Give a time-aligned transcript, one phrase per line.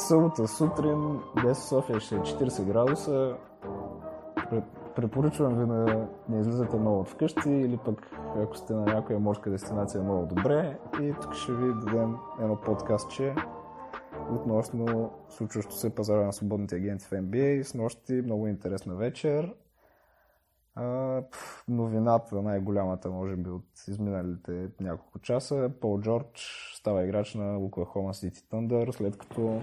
[0.00, 3.36] събота сутрин, днес в София ще е 40 градуса.
[4.96, 9.50] Препоръчвам ви да не излизате много от вкъщи или пък ако сте на някоя морска
[9.50, 10.78] дестинация много добре.
[11.00, 13.34] И тук ще ви дадем едно подкастче
[14.30, 17.62] относно случващо се пазара на свободните агенти в NBA.
[17.62, 19.54] С нощи много интересна вечер.
[21.68, 25.70] Новината, най-голямата, може би, от изминалите няколко часа.
[25.80, 29.60] Пол Джордж става играч на Oklahoma City Thunder, след като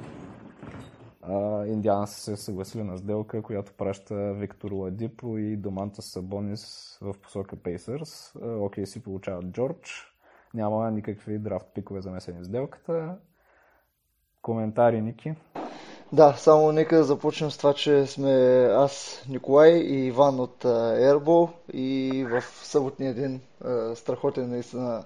[1.67, 8.35] Индиана се съгласили на сделка, която праща Виктор Ладипо и Доманта Сабонис в посока Пейсърс.
[8.41, 10.13] Окей си получават Джордж.
[10.53, 13.17] Няма никакви драфт пикове замесени в сделката.
[14.41, 15.35] Коментари, Ники?
[16.11, 18.31] Да, само нека започнем с това, че сме
[18.71, 20.65] аз, Николай и Иван от
[20.99, 23.41] Ербо и в съботния ден,
[23.95, 25.03] страхотен наистина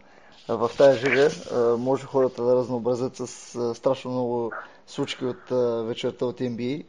[0.48, 1.30] в тази жига,
[1.78, 3.28] може хората да разнообразят с
[3.76, 4.52] страшно много
[4.88, 5.50] случки от
[5.88, 6.86] вечерта от NBA.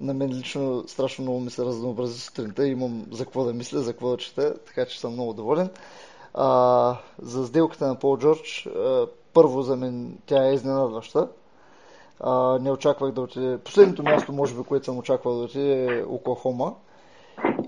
[0.00, 2.66] На мен лично страшно много ми се разнообрази сутринта.
[2.66, 5.70] Имам за какво да мисля, за какво да чета, така че съм много доволен.
[7.22, 8.68] За сделката на Пол Джордж,
[9.32, 11.28] първо за мен тя е изненадваща
[12.20, 13.58] а, не очаквах да отиде.
[13.58, 16.74] Последното място, може би, което съм очаквал да отиде е Оклахома.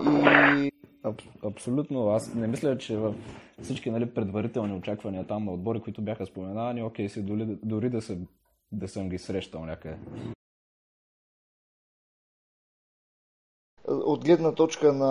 [0.05, 0.71] И...
[1.03, 2.09] Аб, абсолютно.
[2.09, 3.13] Аз не мисля, че в
[3.61, 8.01] всички нали, предварителни очаквания там на отбори, които бяха споменавани, окей си, дори, дори да,
[8.01, 8.27] съм,
[8.71, 9.97] да съм ги срещал някъде.
[13.87, 15.07] От гледна точка на,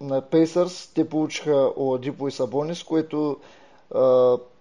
[0.00, 3.36] на Pacers, те получиха Оладипо и Сабонис, което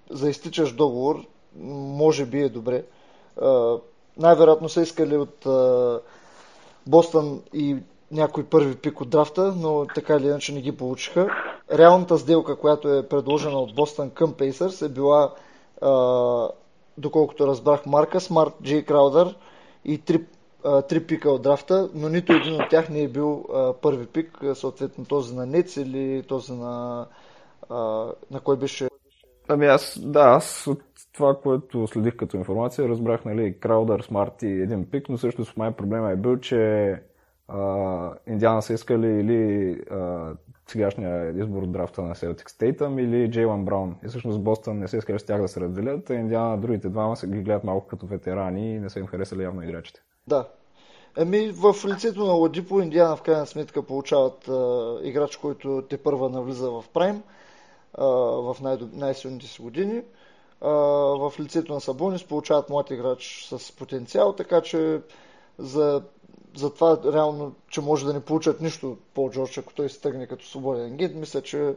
[0.10, 1.26] за изтичаш договор
[1.62, 2.84] може би е добре.
[4.18, 5.48] Най-вероятно са искали от
[6.88, 7.78] Бостън и
[8.12, 11.30] някой първи пик от драфта, но така или иначе не ги получиха.
[11.74, 15.34] Реалната сделка, която е предложена от Бостън към Пейсърс е била,
[16.98, 19.36] доколкото разбрах, Марка, Смарт, Джей Краудър
[19.86, 20.26] и три,
[20.90, 23.46] три пика от драфта, но нито един от тях не е бил
[23.82, 27.06] първи пик, съответно този на Нец или този на,
[28.32, 28.88] на кой беше
[29.48, 30.82] Ами аз, да, аз от
[31.14, 35.58] това, което следих като информация, разбрах, нали, Краудър, Смарт и един пик, но също с
[35.58, 36.94] май проблема е бил, че
[37.48, 40.34] а, Индиана са искали или а,
[40.68, 43.96] сегашния избор от драфта на Celtics Тейтъм или Джейлан Браун.
[44.06, 47.16] И всъщност Бостън не се искали с тях да се разделят, а Индиана другите двама
[47.16, 50.02] се ги гледат малко като ветерани и не са им харесали явно играчите.
[50.28, 50.48] Да.
[51.18, 56.30] Еми, в лицето на Ладипо, Индиана в крайна сметка получават а, играч, който те първа
[56.30, 57.24] навлиза в прайм
[57.98, 60.02] в най- най-силните си години
[60.62, 65.02] в лицето на Сабонис получават млад играч с потенциал, така че
[65.58, 66.04] за,
[66.56, 70.28] за това реално, че може да не получат нищо по Джордж, ако той се тръгне
[70.28, 71.76] като свободен агент, мисля, че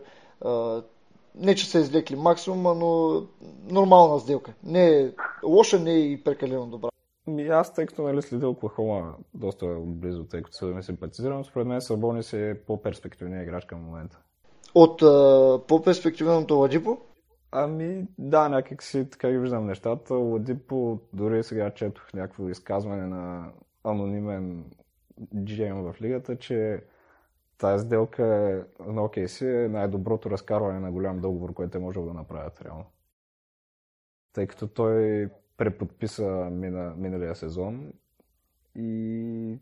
[1.35, 3.23] не, че са извлекли максимума, но
[3.65, 4.53] нормална сделка.
[4.65, 5.13] Не е
[5.45, 6.89] лоша, не е и прекалено добра.
[7.27, 11.81] Ми, аз, тъй като нали, следя Оклахома доста близо, тъй като ме симпатизирам, според мен
[11.81, 14.19] Сабонис е по-перспективният играч към момента.
[14.75, 16.99] От а, по-перспективното Ладипо?
[17.53, 20.15] Ами, да, някак си така ги виждам нещата.
[20.15, 23.53] Ладипо, дори сега четох някакво изказване на
[23.85, 24.65] анонимен
[25.35, 26.83] GM в лигата, че
[27.59, 32.15] тази сделка е, на OKC е най-доброто разкарване на голям договор, което е можел да
[32.15, 32.85] направят реално.
[34.33, 37.93] Тъй като той преподписа мина, миналия сезон
[38.75, 39.59] и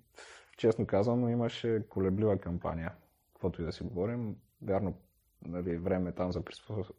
[0.57, 2.93] честно казано имаше колеблива кампания.
[3.33, 4.37] Каквото и да си говорим.
[4.63, 4.95] Вярно,
[5.47, 6.43] нали, време там за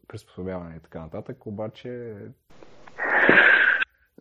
[0.07, 2.15] приспособяване и така нататък, обаче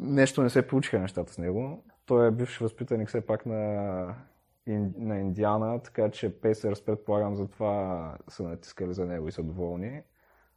[0.01, 1.85] нещо не се получиха нещата с него.
[2.07, 4.15] Той е бивш възпитаник все пак на,
[4.97, 10.03] на Индиана, така че Пейсърс предполагам за това са натискали за него и са доволни.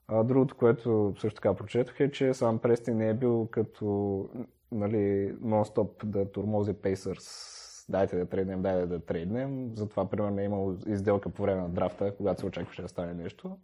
[0.08, 4.30] А другото, което също така прочетох е, че сам Прести не е бил като
[4.72, 9.72] нали, нон-стоп да турмози Пейсърс дайте да трейднем, дайте да трейднем.
[9.76, 13.58] Затова, примерно, е имал изделка по време на драфта, когато се очакваше да стане нещо.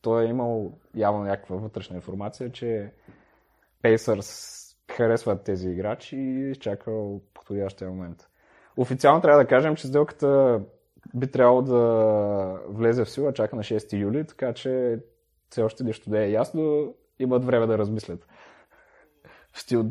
[0.00, 2.92] Той е имал явно някаква вътрешна информация, че
[3.82, 4.60] Pacers
[4.92, 8.28] харесват тези играчи и изчаквал подходящия момент.
[8.76, 10.60] Официално трябва да кажем, че сделката
[11.14, 14.98] би трябвало да влезе в сила чака на 6 юли, така че
[15.50, 18.26] все още нещо да е ясно, имат време да размислят.
[19.52, 19.90] В стил,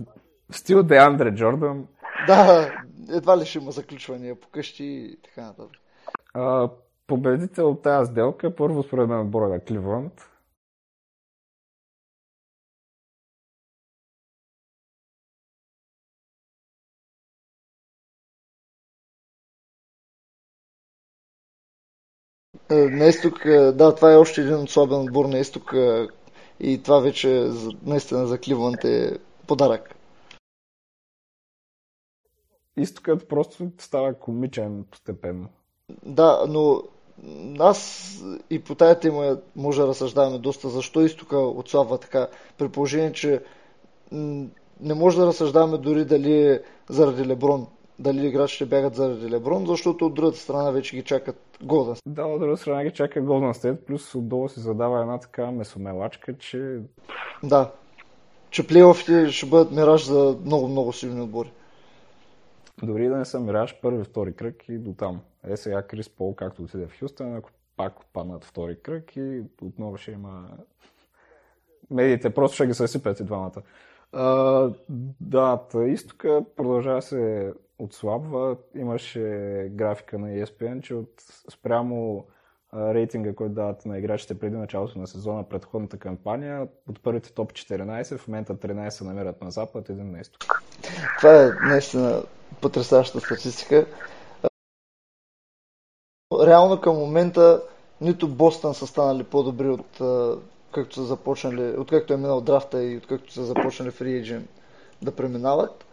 [0.52, 1.88] в стил Деандре Джордан.
[2.28, 2.72] Да,
[3.10, 5.78] едва ли ще има заключвания по къщи и така нататък.
[6.34, 6.70] А,
[7.08, 10.30] победител от тази сделка, първо според мен отбора на Кливланд.
[22.72, 26.08] Е, на изток, е, да, това е още един особен отбор на изток е,
[26.60, 27.50] и това вече
[27.86, 29.18] наистина за Кливланд е
[29.48, 29.96] подарък.
[32.78, 35.50] Изтокът просто става комичен постепенно.
[36.06, 36.84] Да, но
[37.60, 40.70] аз и по тая тема може да разсъждаваме доста.
[40.70, 42.28] Защо изтока отслабва така?
[42.58, 43.44] При положение, че
[44.82, 47.68] не може да разсъждаваме дори дали е заради Леброн.
[48.00, 52.40] Дали играчите бягат заради Леброн, защото от другата страна вече ги чакат Голден Да, от
[52.40, 56.80] другата страна ги чака Голден Стейт, плюс отдолу се задава една така месомелачка, че...
[57.44, 57.72] Да,
[58.50, 61.52] че плейофите ще бъдат мираж за много-много силни отбори.
[62.84, 65.22] Дори да не са мираж, първи, втори кръг и до там.
[65.48, 69.98] Е сега Крис Пол, както отиде в Хюстън, ако пак паднат втори кръг и отново
[69.98, 70.50] ще има...
[71.92, 73.62] Медиите просто ще ги съсипят и двамата.
[74.12, 74.70] А,
[75.22, 78.58] да, изтока продължава се отслабва.
[78.76, 79.20] Имаше
[79.72, 81.14] графика на ESPN, че от
[81.52, 82.26] спрямо
[82.76, 88.18] рейтинга, който дават на играчите преди началото на сезона, предходната кампания, от първите топ 14,
[88.18, 90.64] в момента 13 се намират на запад, един на изток.
[91.20, 92.24] Това е наистина
[92.62, 93.86] потрясаща статистика.
[96.42, 97.64] Реално към момента
[98.02, 100.02] нито Бостън са станали по-добри от
[100.72, 104.46] както са започнали, откакто е минал драфта и откакто са започнали фри agent
[105.02, 105.86] да преминават.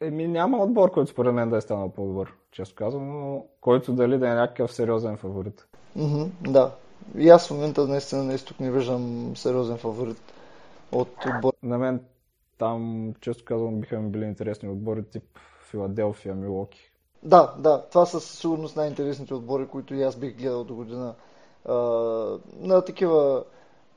[0.00, 4.18] Еми няма отбор, който според мен да е станал по-добър, често казвам, но който дали
[4.18, 5.66] да е някакъв сериозен фаворит.
[5.98, 6.74] Mm-hmm, да.
[7.18, 10.22] И аз в момента наистина на изток не виждам сериозен фаворит
[10.92, 11.52] от отбор.
[11.62, 12.04] На мен
[12.60, 15.24] там, често казвам, биха ми били интересни отбори тип
[15.70, 16.92] Филаделфия, Милоки.
[17.22, 21.14] Да, да, това са със сигурност най-интересните отбори, които и аз бих гледал до година.
[21.64, 21.74] А,
[22.60, 23.44] на такива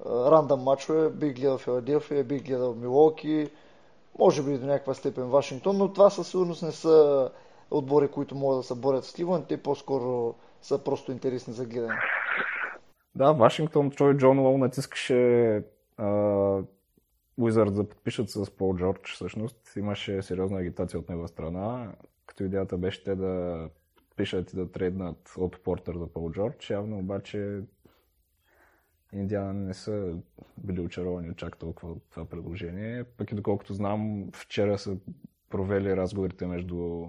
[0.06, 3.50] рандъм матчове бих гледал Филаделфия, бих гледал Милоки,
[4.20, 7.30] може би до някаква степен Вашингтон, но това със сигурност не са
[7.72, 11.96] отбори, които могат да се борят с Кливън, те по-скоро са просто интересни за гледане.
[13.16, 15.64] Да, Вашингтон, той Джон Лоу натискаше
[17.38, 19.76] Уизард да подпишат с Пол Джордж, всъщност.
[19.76, 21.96] Имаше сериозна агитация от негова страна,
[22.26, 26.70] като идеята беше те да подпишат и да трейднат от Портер за Пол Джордж.
[26.70, 27.62] Явно обаче
[29.14, 30.18] Индиана не са
[30.58, 33.04] били очаровани чак толкова от това предложение.
[33.04, 34.98] Пък и доколкото знам, вчера са
[35.50, 37.08] провели разговорите между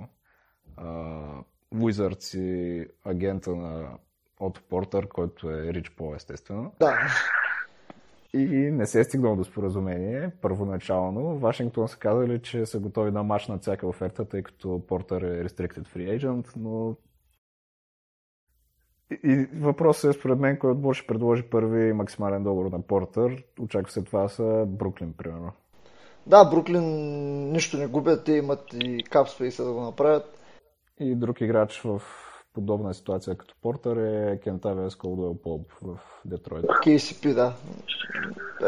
[1.74, 3.98] Wizards и агента на
[4.40, 6.72] от Портър, който е Рич Пол, естествено.
[6.80, 6.98] Да.
[8.34, 11.38] И не се е стигнало до споразумение първоначално.
[11.38, 15.88] Вашингтон са казали, че са готови да мачнат всяка оферта, тъй като Портър е restricted
[15.88, 16.96] free agent, но
[19.24, 23.44] и въпросът е според мен, кой отбор ще предложи първи максимален договор на Портър.
[23.60, 25.52] Очаква се това са Бруклин, примерно.
[26.26, 26.84] Да, Бруклин
[27.52, 30.40] нищо не губят, те имат и капспейса да го направят.
[31.00, 32.02] И друг играч в
[32.54, 36.64] подобна ситуация като Портър е Кентавия Сколдуел Поп в Детройт.
[36.64, 37.54] KCP, да.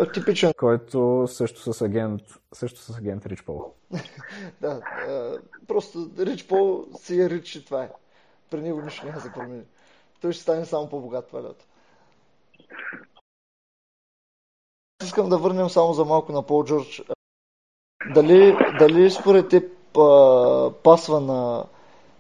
[0.02, 0.52] Е, типичен.
[0.58, 2.22] Който също с агент,
[2.52, 3.74] също с агент Рич Пол.
[4.60, 4.80] да,
[5.68, 7.90] просто Рич Пол си е Рич и това е.
[8.50, 9.62] При него нищо няма да се промени
[10.20, 11.64] той ще стане само по-богат това лято.
[15.02, 17.02] Искам да върнем само за малко на Пол Джордж.
[18.14, 19.72] Дали, дали според теб
[20.82, 21.64] пасва на,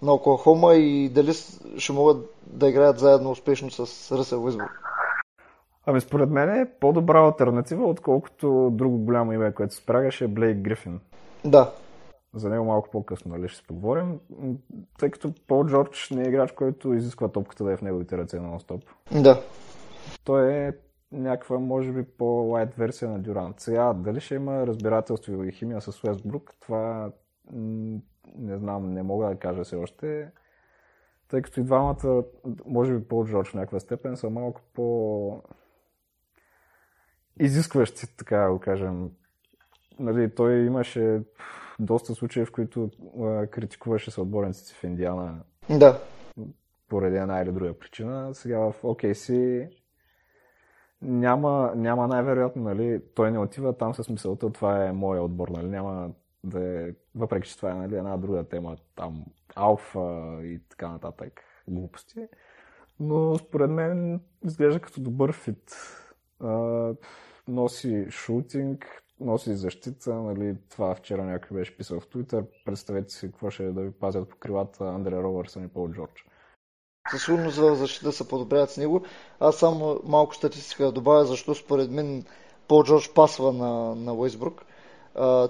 [0.02, 1.32] на Оклахома и дали
[1.78, 4.82] ще могат да играят заедно успешно с Ръсел Уизбург?
[5.86, 10.58] Ами според мен е по-добра альтернатива, отколкото друго голямо име, което се спрягаше е Блейк
[10.58, 11.00] Грифин.
[11.44, 11.72] Да,
[12.36, 14.20] за него малко по-късно, нали, ще се поговорим,
[14.98, 18.40] тъй като Пол Джордж не е играч, който изисква топката да е в неговите ръце
[18.40, 18.84] на стоп.
[19.12, 19.42] Да.
[20.24, 20.72] Той е
[21.12, 23.60] някаква, може би, по-лайт версия на Дюрант.
[23.60, 27.10] Сега, дали ще има разбирателство и химия с Уестбрук, това
[28.34, 30.30] не знам, не мога да кажа все още.
[31.28, 32.24] Тъй като и двамата,
[32.66, 35.42] може би Пол Джордж в някаква степен, са малко по
[37.40, 39.10] изискващи, така да го кажем.
[39.98, 41.22] Нали, той имаше
[41.78, 42.90] доста случаи, в които
[43.20, 45.40] а, критикуваше съотборниците в Индиана.
[45.70, 46.00] Да.
[46.88, 48.34] Поради една или друга причина.
[48.34, 49.68] Сега в OKC
[51.02, 55.66] няма, няма най-вероятно, нали, той не отива там с мисълта, това е моя отбор, нали,
[55.66, 56.10] няма
[56.46, 59.24] да е, въпреки че това е нали, една друга тема, там
[59.54, 62.28] алфа и така нататък, глупости.
[63.00, 65.76] Но според мен изглежда като добър фит.
[66.40, 66.94] А,
[67.48, 73.50] носи шутинг, носи защита, нали, това вчера някой беше писал в Twitter, представете си какво
[73.50, 76.26] ще е да ви пазят по крилата Андрея Ровърсън и Пол Джордж.
[77.10, 79.04] Със сигурност в защита се подобряват с него.
[79.40, 82.24] Аз само малко статистика да добавя, защо според мен
[82.68, 84.65] Пол Джордж пасва на, на Уейсбрук.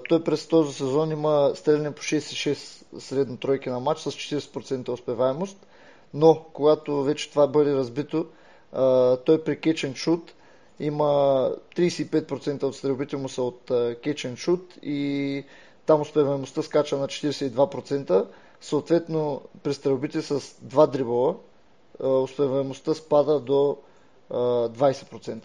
[0.09, 5.67] Той през този сезон има стреляне по 6,6 средно тройки на матч с 40% успеваемост,
[6.13, 8.25] но когато вече това бъде разбито,
[8.75, 10.33] uh, той при кетчен шут
[10.79, 11.05] има
[11.75, 15.43] 35% от стрелбите му са от and shoot и
[15.85, 18.27] там успеваемостта скача на 42%,
[18.61, 21.35] съответно при стрелбите с два дрибола
[21.99, 23.77] успеваемостта спада до
[24.31, 25.41] 20%,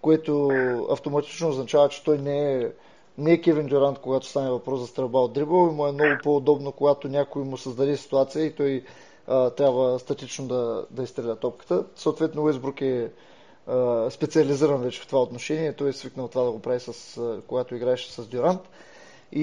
[0.00, 0.48] което
[0.90, 2.70] автоматично означава, че той не е,
[3.18, 6.72] не е Кевин Дюрант, когато стане въпрос за стрелба от дрибъл му е много по-удобно,
[6.72, 8.84] когато някой му създаде ситуация и той
[9.26, 11.84] а, трябва статично да, да изстреля топката.
[11.96, 13.10] Съответно Уесбрук е
[13.66, 17.74] а, специализиран вече в това отношение, той е свикнал това да го прави с, когато
[17.74, 18.60] играеше с Дюрант.
[19.32, 19.42] И,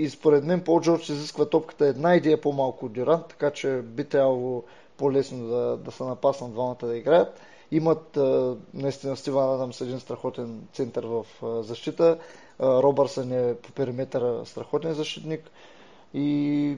[0.00, 4.04] и според мен Пол Джордж изисква топката една идея по-малко от Дюрант, така че би
[4.04, 4.62] трябвало
[4.96, 7.40] по-лесно да, да се напаснат двамата да играят.
[7.70, 8.18] Имат
[8.74, 11.26] наистина Стиван Адамс един страхотен център в
[11.62, 12.18] защита.
[12.60, 15.50] Робърсън е по периметъра страхотен защитник.
[16.14, 16.76] И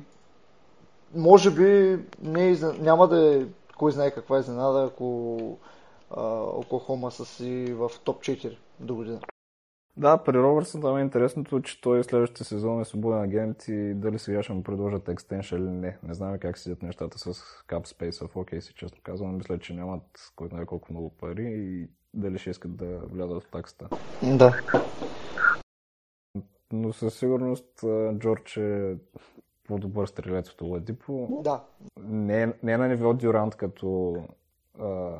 [1.15, 5.37] може би не е, няма да е кой знае каква изненада, ако
[6.57, 9.21] Оклахома са си в топ 4 до година.
[9.97, 14.19] Да, при Робърсън там е интересното, че той следващия сезон е свободен агент и дали
[14.19, 15.99] сега ще му предложат екстеншън или не.
[16.03, 17.25] Не знам как седят нещата с
[17.69, 19.37] Cap Space в OKC, честно казвам.
[19.37, 20.03] Мисля, че нямат
[20.37, 23.89] кой знае колко много пари и дали ще искат да влязат в таксата.
[24.23, 24.61] Да.
[26.73, 27.85] Но със сигурност
[28.19, 28.97] Джордж е
[29.65, 31.41] по-добър стрелец от Оладипо.
[31.45, 31.65] Да.
[32.01, 34.17] Не, е, не е на ниво Дюрант като
[34.79, 35.13] а,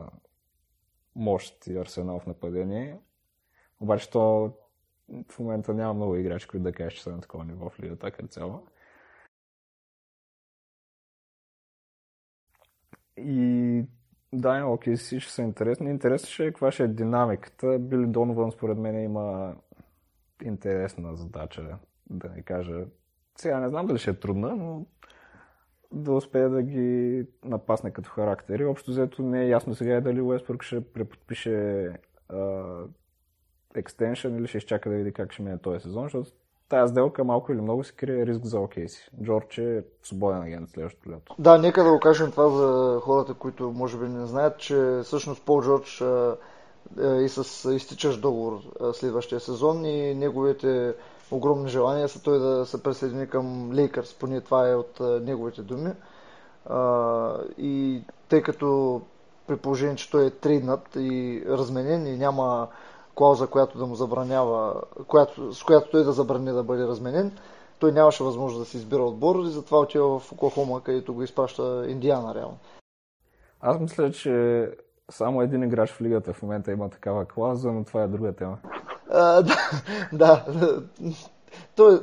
[1.17, 2.99] мощ и арсенал в нападение.
[3.81, 4.53] Обаче то
[5.31, 8.11] в момента няма много играчи, които да кажеш, че са на такова ниво в лигата
[8.11, 8.67] като цяло.
[13.17, 13.85] И
[14.33, 15.91] да, окей, си ще са интересни.
[15.91, 17.79] Интересно ще е каква ще е динамиката.
[17.79, 19.57] Били Донован според мен има
[20.43, 21.79] интересна задача,
[22.11, 22.85] да не кажа.
[23.39, 24.87] Сега не знам дали ще е трудна, но
[25.93, 28.65] да успее да ги напасне като характери.
[28.65, 31.91] Общо взето не е ясно сега дали Уестбург ще преподпише
[33.75, 36.31] екстеншън или ще изчака да види как ще мине този сезон, защото
[36.69, 39.23] тази сделка малко или много се крие риск за OKC.
[39.23, 41.35] Джордж е свободен агент следващото лято.
[41.39, 45.45] Да, нека да го кажем това за хората, които може би не знаят, че всъщност
[45.45, 46.31] Пол Джордж е
[47.01, 48.61] и с изтичащ договор
[48.93, 50.95] следващия сезон и неговите
[51.31, 55.93] огромни желания са той да се присъедини към Лейкърс, поне това е от неговите думи.
[57.59, 59.01] И тъй като
[59.47, 62.69] при положение, че той е трейднат и разменен и няма
[63.15, 67.39] клауза, която да му забранява, която, с която той да забрани да бъде разменен,
[67.79, 71.85] той нямаше възможност да си избира отбор и затова отива в Оклахома, където го изпраща
[71.89, 72.59] Индиана реално.
[73.61, 74.69] Аз мисля, че
[75.11, 78.59] само един играч в лигата в момента има такава клауза, но това е друга тема.
[79.11, 79.57] А, да,
[80.13, 80.47] да.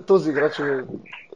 [0.08, 0.86] Този играч е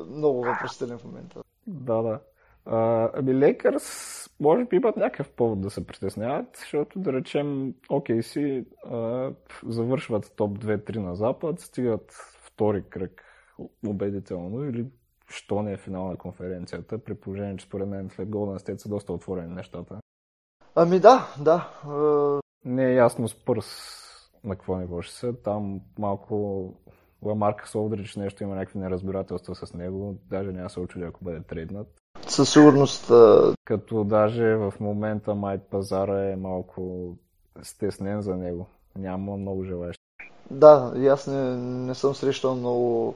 [0.10, 1.44] много въпросителен в момента.
[1.68, 2.20] Да, да.
[2.66, 8.66] А, ами Лекърс може би имат някакъв повод да се притесняват, защото да речем OKC
[8.86, 9.32] а,
[9.68, 12.12] завършват топ 2-3 на запад, стигат
[12.46, 13.24] втори кръг
[13.88, 14.86] убедително или
[15.30, 18.90] що не е финал на конференцията, при положение, че според мен след Golden State са
[18.90, 20.00] доста отворени нещата.
[20.80, 21.70] Ами да, да.
[22.66, 23.66] Не е ясно с пърс
[24.44, 25.34] на какво ниво ще са.
[25.44, 26.74] Там малко
[27.24, 30.16] Ламарка Солдрич нещо има някакви неразбирателства с него.
[30.30, 31.88] Даже няма се очуди, ако бъде трейднат.
[32.28, 33.12] Със сигурност.
[33.66, 37.12] Като даже в момента май пазара е малко
[37.62, 38.68] стеснен за него.
[38.98, 40.04] Няма много желаящи.
[40.52, 43.16] Да, и аз не, не съм срещал много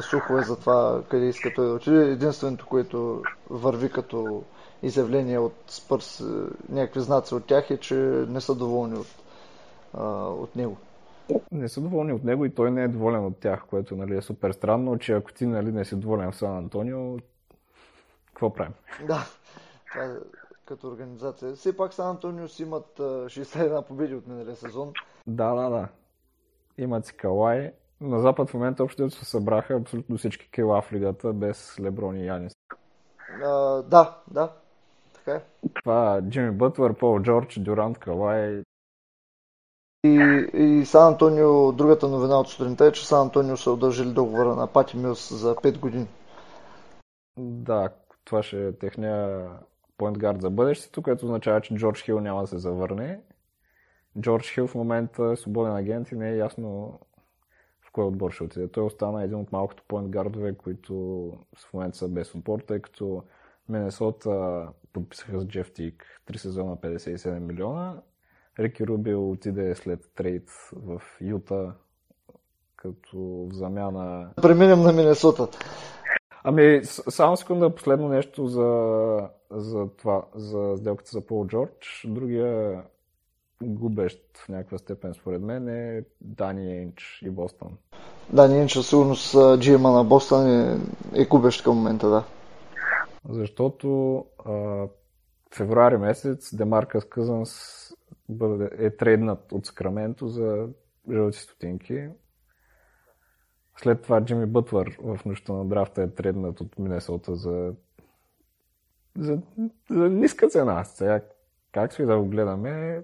[0.00, 2.10] слухове за това къде иска той да отиде.
[2.10, 4.42] Единственото, което върви като
[4.86, 6.24] изявление от Спърс, е,
[6.68, 7.94] някакви знаци от тях е, че
[8.28, 9.06] не са доволни от,
[10.40, 10.76] от него.
[11.52, 14.22] Не са доволни от него и той не е доволен от тях, което нали, е
[14.22, 17.16] супер странно, че ако ти нали, не си доволен в Сан Антонио,
[18.26, 18.74] какво правим?
[19.06, 19.26] Да,
[19.92, 20.08] това е
[20.64, 21.54] като организация.
[21.54, 24.92] Все пак Сан Антонио си имат 61 победи от миналия сезон.
[25.26, 25.88] Да, да, да.
[26.78, 27.72] Имат си Калай.
[28.00, 32.26] На Запад в момента общо се събраха абсолютно всички кила в лигата без Леброн и
[32.26, 32.52] Янис.
[33.44, 34.52] А, да, да.
[35.24, 35.40] Така.
[35.74, 38.62] Това Джимми Бътлър, Пол Джордж, Дюрант, Калай.
[40.04, 44.54] И, и Сан Антонио, другата новина от сутринта е, че Сан Антонио са удължили договора
[44.54, 46.06] на Пати Милс за 5 години.
[47.36, 47.88] Да,
[48.24, 49.48] това ще е техния
[49.98, 53.20] поинтгард за бъдещето, което означава, че Джордж Хил няма да се завърне.
[54.20, 57.00] Джордж Хил в момента е свободен агент и не е ясно
[57.80, 58.68] в кой отбор ще отиде.
[58.68, 60.94] Той остана един от малкото поинтгардове, които
[61.56, 63.22] в момента са без отбор, тъй като
[63.68, 68.02] Минесота подписаха с Джеф Тик 3 сезона 57 милиона.
[68.58, 71.72] Рики Рубио отиде след трейд в Юта,
[72.76, 74.30] като в замяна...
[74.42, 75.48] Преминем на Минесота.
[76.44, 79.18] Ами, само секунда, последно нещо за,
[79.50, 82.06] за това, за сделката за Пол Джордж.
[82.08, 82.82] Другия
[83.62, 87.76] губещ в някаква степен, според мен, е Дани Енч и Бостон.
[88.32, 90.78] Да, ние със сигурност GM на Бостън е,
[91.14, 92.24] е губещ към момента, да.
[93.28, 94.86] Защото а,
[95.54, 97.60] февруари месец Демаркас Къзънс
[98.78, 100.68] е трейднат от Сакраменто за
[101.12, 102.08] жълти стотинки.
[103.76, 107.74] След това Джимми Бътлър в нощта на драфта е трейднат от Минесота за,
[109.18, 109.38] за,
[109.90, 110.84] за ниска цена.
[110.84, 111.20] Сега,
[111.72, 113.02] как си да го гледаме,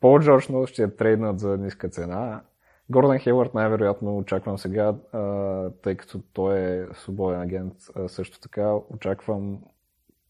[0.00, 2.42] Пол Джордж ще е трейднат за ниска цена.
[2.90, 4.94] Гордън Хейвард най-вероятно очаквам сега,
[5.82, 7.74] тъй като той е свободен агент.
[8.06, 9.62] Също така очаквам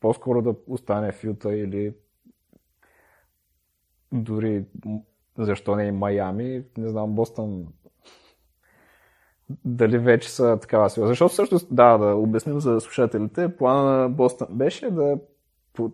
[0.00, 1.94] по-скоро да остане в Юта или
[4.12, 4.64] дори
[5.38, 6.64] защо не и Майами.
[6.78, 7.66] Не знам, Бостън
[9.64, 11.06] дали вече са такава сила.
[11.06, 15.18] Защото всъщност, да, да обясним за слушателите, плана на Бостън беше да,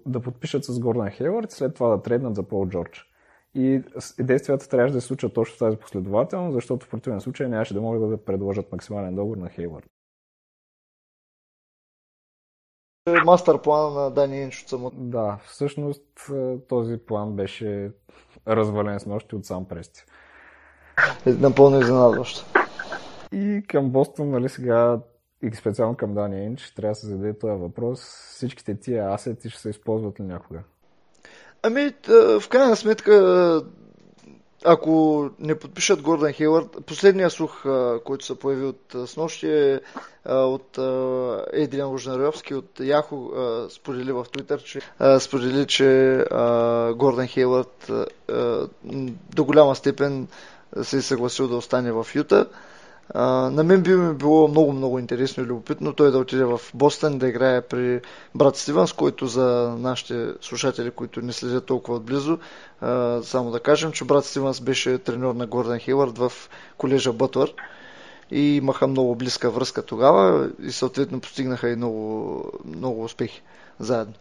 [0.06, 3.11] да подпишат с Гордън Хейвард и след това да трейднат за Пол Джордж.
[3.54, 3.82] И
[4.18, 7.80] действията трябваше да се случат точно в тази последователност, защото в противен случай нямаше да
[7.80, 9.86] могат да предложат максимален договор на Хейвард.
[13.24, 14.96] Мастер план на Дани Инч от самото.
[14.96, 16.04] Да, всъщност
[16.34, 17.92] е, този план беше
[18.48, 20.04] развален с нощи от сам Прести.
[21.26, 22.46] Е, напълно изненадващо.
[23.32, 25.00] И към Бостон, нали сега,
[25.42, 28.00] и специално към Дани Инч, трябва да се зададе този въпрос.
[28.34, 30.62] Всичките тия асети ще се използват ли някога?
[31.62, 31.92] Ами,
[32.40, 33.62] в крайна сметка,
[34.64, 37.64] ако не подпишат Гордън Хейвард, последния слух,
[38.04, 39.80] който се появи от снощи е
[40.28, 40.78] от
[41.52, 43.30] Едриан Вожнаревски от Яхо
[43.70, 44.80] сподели в Твитър, че
[45.20, 46.18] сподели, че
[46.94, 47.90] Гордън Хейвард
[49.34, 50.28] до голяма степен
[50.82, 52.46] се е съгласил да остане в Юта.
[53.14, 57.18] На мен би ми било много, много интересно и любопитно той да отиде в Бостън
[57.18, 58.00] да играе при
[58.34, 62.38] брат Стивенс, който за нашите слушатели, които не следят толкова отблизо,
[62.80, 66.32] а, само да кажем, че брат Стивенс беше треньор на Гордън Хейвард в
[66.78, 67.54] колежа Бътвър
[68.30, 73.42] и имаха много близка връзка тогава и съответно постигнаха и много, много успехи
[73.78, 74.14] заедно.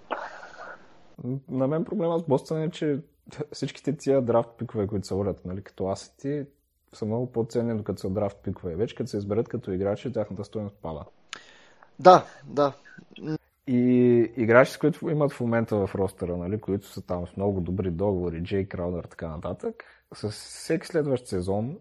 [1.49, 2.99] На мен проблема с Бостън е, че
[3.51, 6.45] всичките тия драфт пикове, които се водят, нали, като асети,
[6.93, 8.75] са много по-ценни, докато са драфт пикове.
[8.75, 11.06] Вече като се изберат като играчи, тяхната стоеност пада.
[11.99, 12.73] Да, да.
[13.67, 13.77] И
[14.38, 17.91] играчи, с които имат в момента в ростера, нали, които са там с много добри
[17.91, 21.77] договори, Джей Краудър, така нататък, с всеки следващ сезон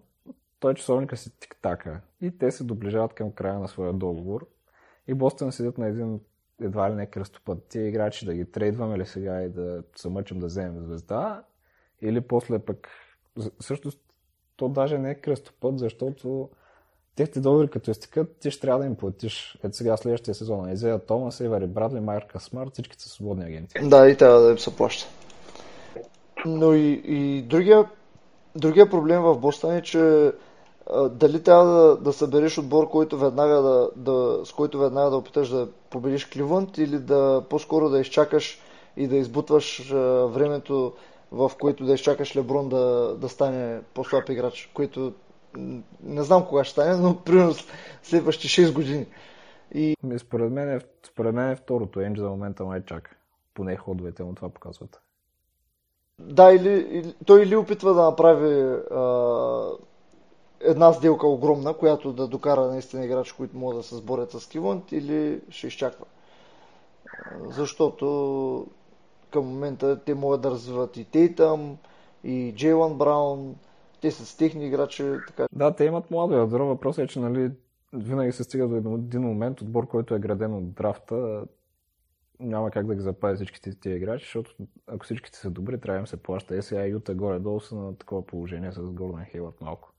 [0.61, 4.47] той часовника си тик-така и те се доближават към края на своя договор
[5.09, 6.21] и Бостън седят на един
[6.61, 7.69] едва ли не кръстопът.
[7.69, 11.45] Тия играчи да ги трейдваме ли сега и да се мъчим да вземем звезда
[12.01, 12.89] или после пък
[13.61, 13.91] също
[14.61, 16.49] то даже не е кръстопът, защото
[17.17, 19.59] техните договори като изтекат, ти ще трябва да им платиш.
[19.65, 20.73] Ето сега следващия сезон.
[20.73, 23.75] Изея Томас, Ивари Брадли, Майерка Смарт, всички са свободни агенти.
[23.83, 25.09] Да, и трябва да им се плаща.
[26.47, 27.89] Но и, и другия,
[28.57, 30.33] другия проблем в Бостон е, че
[31.11, 35.49] дали трябва да, да събереш отбор, който веднага да, да, с който веднага да опиташ
[35.49, 38.61] да победиш Кливънт или да по-скоро да изчакаш
[38.97, 39.97] и да избутваш а,
[40.27, 40.93] времето
[41.33, 45.13] в което да изчакаш Леброн да, да стане по-слаб играч, което
[46.03, 47.55] не знам кога ще стане, но примерно
[48.03, 49.07] следващи 6 години.
[49.75, 49.97] И...
[50.19, 52.01] Според мен, е, според мен е второто.
[52.01, 53.17] Енджи за момента май чака.
[53.55, 55.01] Поне ходовете му това показват.
[56.19, 59.71] Да, или, или той или опитва да направи а,
[60.61, 64.93] една сделка огромна, която да докара наистина играчи, които могат да се сборят с Кивант,
[64.93, 66.07] или ще изчаква.
[67.47, 68.67] Защото
[69.31, 71.79] към момента те могат да развиват и Тейтъм,
[72.25, 73.57] и Джейлан Браун,
[74.01, 75.05] те са с техни играчи.
[75.27, 75.47] Така.
[75.53, 76.67] Да, те имат младо ядро.
[76.67, 77.51] Въпросът е, че нали,
[77.93, 81.45] винаги се стига до един момент, отбор, който е граден от драфта,
[82.41, 84.55] няма как да ги запази всичките тия играчи, защото
[84.87, 86.57] ако всичките са добри, трябва да им се плаща.
[86.57, 89.93] Е, сега Юта горе-долу са на такова положение с Гордон Хейлът малко.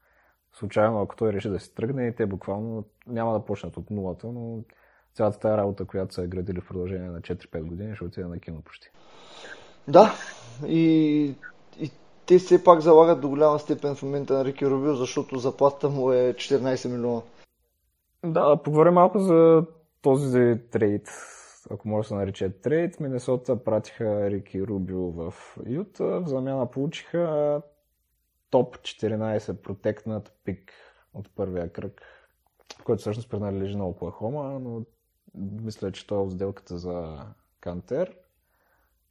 [0.54, 4.28] Случайно, ако той реши да се тръгне, и те буквално няма да почнат от нулата,
[4.28, 4.64] но
[5.14, 8.62] цялата тази работа, която са градили в продължение на 4-5 години, ще отиде на кино
[8.62, 8.92] почти.
[9.88, 10.14] Да,
[10.68, 11.36] и,
[11.80, 11.92] и
[12.26, 16.12] те все пак залагат до голяма степен в момента на Рики Рубио, защото заплата му
[16.12, 17.22] е 14 милиона.
[18.26, 19.66] Да, поговорим малко за
[20.02, 21.10] този трейд,
[21.72, 23.00] ако може да се нарече трейд.
[23.00, 25.34] Миннесота пратиха Рики Рубио в
[25.66, 27.62] Юта, в замяна получиха
[28.50, 30.72] топ 14 протекнат пик
[31.14, 32.02] от първия кръг,
[32.84, 34.82] който всъщност принадлежи на Оклахома, но
[35.36, 37.26] мисля, че той е сделката за
[37.60, 38.21] Кантер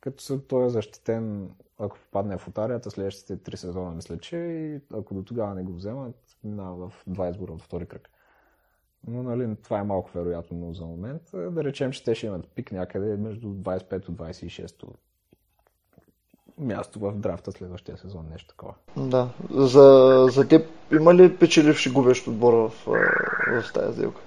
[0.00, 5.14] като той е защитен, ако попадне в отарията, следващите три сезона, мисля, че и ако
[5.14, 8.10] до тогава не го вземат, минава в два избора от втори кръг.
[9.06, 11.22] Но нали, това е малко вероятно за момент.
[11.32, 14.86] Да речем, че те ще имат пик някъде между 25 и 26
[16.60, 18.74] място в драфта следващия сезон, нещо такова.
[18.96, 19.28] Да.
[19.50, 22.72] За, за теб има ли печеливши и губещ отбор в,
[23.62, 24.20] в тази сделка?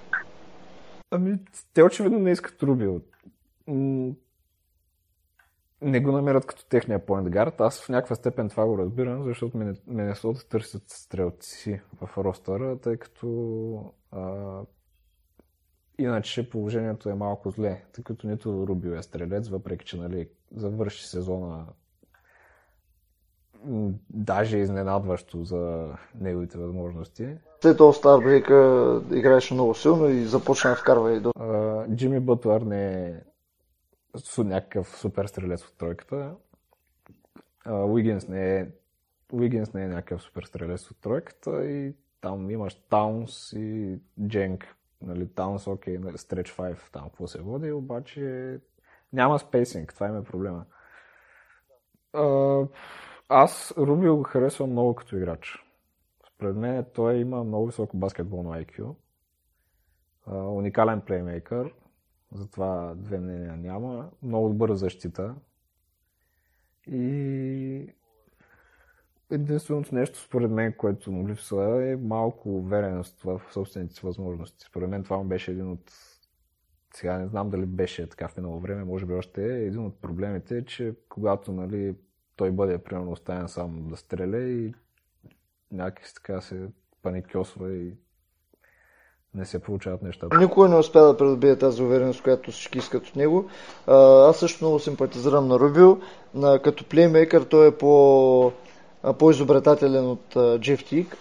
[1.10, 1.38] Ами,
[1.74, 3.00] те очевидно не искат Рубио.
[5.84, 7.54] Не го намират като техния point guard.
[7.58, 13.92] Аз в някаква степен това го разбирам, защото Миннесота търсят стрелци в ростъра, тъй като
[14.12, 14.60] а,
[15.98, 21.06] иначе положението е малко зле, тъй като нито Рубио е стрелец, въпреки че нали, завърши
[21.06, 21.66] сезона
[24.10, 25.88] даже изненадващо за
[26.20, 27.28] неговите възможности.
[27.62, 31.32] След този Старбрейка играеше много силно и започна да вкарва и до...
[31.94, 33.14] Джимми Бътлър не е
[34.38, 36.36] някакъв супер стрелец от тройката.
[37.66, 38.68] Уигинс не е
[39.32, 44.76] Уигинс не е някакъв супер стрелец от тройката и там имаш Таунс и Дженк.
[45.02, 48.60] Нали, Таунс, окей, нали, Stretch 5, там какво се води, обаче
[49.12, 50.64] няма спейсинг, това им е проблема.
[53.28, 55.64] Аз Рубио го харесвам много като играч.
[56.34, 58.94] Според мен той има много високо баскетболно IQ.
[60.28, 61.74] уникален плеймейкър,
[62.34, 64.10] затова две мнения няма.
[64.22, 65.34] Много добър защита.
[66.86, 67.94] И
[69.30, 74.64] единственото нещо, според мен, което му липсва е малко увереност в собствените си възможности.
[74.64, 75.92] Според мен това му беше един от
[76.94, 79.64] сега не знам дали беше така в минало време, може би още е.
[79.64, 81.96] Един от проблемите е, че когато нали,
[82.36, 84.74] той бъде примерно оставен сам да стреля и
[85.72, 86.68] някакси така се
[87.02, 87.96] паникьосва и
[89.34, 90.38] не се получават нещата.
[90.38, 93.44] Никой не успя да придобие тази увереност, която всички искат от него.
[93.86, 95.96] Аз също много симпатизирам на Рубио.
[96.62, 98.52] Като плеймейкър той е по,
[99.18, 101.16] по-изобретателен от Джеф Тик,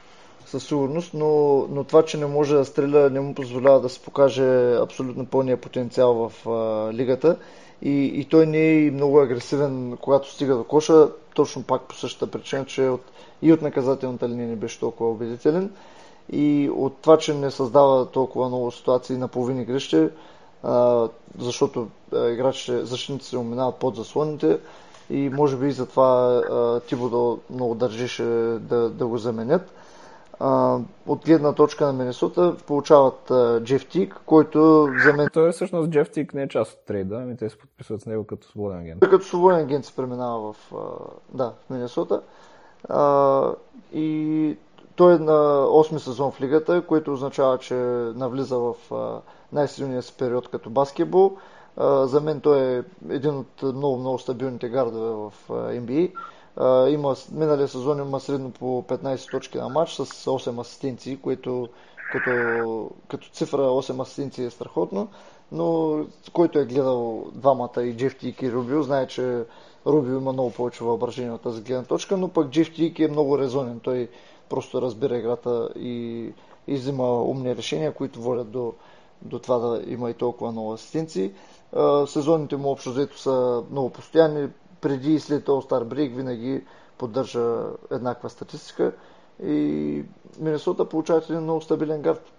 [0.45, 3.99] със сигурност, но, но това, че не може да стреля, не му позволява да се
[3.99, 7.37] покаже абсолютно пълния потенциал в а, лигата.
[7.81, 12.31] И, и той не е много агресивен, когато стига до коша, точно пак по същата
[12.31, 13.01] причина, че от,
[13.41, 15.71] и от наказателната линия не беше толкова убедителен.
[16.31, 20.09] И от това, че не създава толкова много ситуации на половини игрище,
[21.39, 24.59] защото играчите, защитниците се уминават под заслоните
[25.09, 26.41] и може би и затова
[26.87, 28.23] Тибо много държеше
[28.59, 29.73] да, да го заменят
[31.07, 33.31] от гледна точка на Миннесота получават
[33.63, 35.29] Джеф Тик, който за мен...
[35.33, 38.23] Той всъщност Джеф Тик не е част от трейда, ами те се подписват с него
[38.23, 38.99] като свободен агент.
[38.99, 40.71] Като свободен агент се преминава в,
[41.33, 42.21] да, в Миннесота.
[43.93, 44.57] И
[44.95, 47.73] той е на 8 сезон в лигата, което означава, че
[48.15, 48.75] навлиза в
[49.53, 51.31] най-силния си период като баскетбол.
[52.03, 56.11] За мен той е един от много-много стабилните гардове в NBA
[56.89, 61.69] има, миналия сезон има средно по 15 точки на матч с 8 асистенции, което
[62.11, 65.07] като, като цифра 8 асистенции е страхотно,
[65.51, 65.97] но
[66.33, 69.43] който е гледал двамата и Джеф Тик и Рубио, знае, че
[69.85, 73.39] Рубио има много повече въображение от тази гледна точка, но пък Джеф Тик е много
[73.39, 73.79] резонен.
[73.79, 74.09] Той
[74.53, 76.33] просто разбира играта и,
[76.67, 78.73] и взима умни решения, които водят до,
[79.21, 81.33] до това да има и толкова много асистенции.
[82.07, 84.49] Сезоните му общо взето са много постоянни,
[84.81, 86.63] преди и след All Star Break винаги
[86.97, 88.93] поддържа еднаква статистика
[89.43, 90.05] и
[90.39, 92.33] Миннесота получават един много стабилен гард.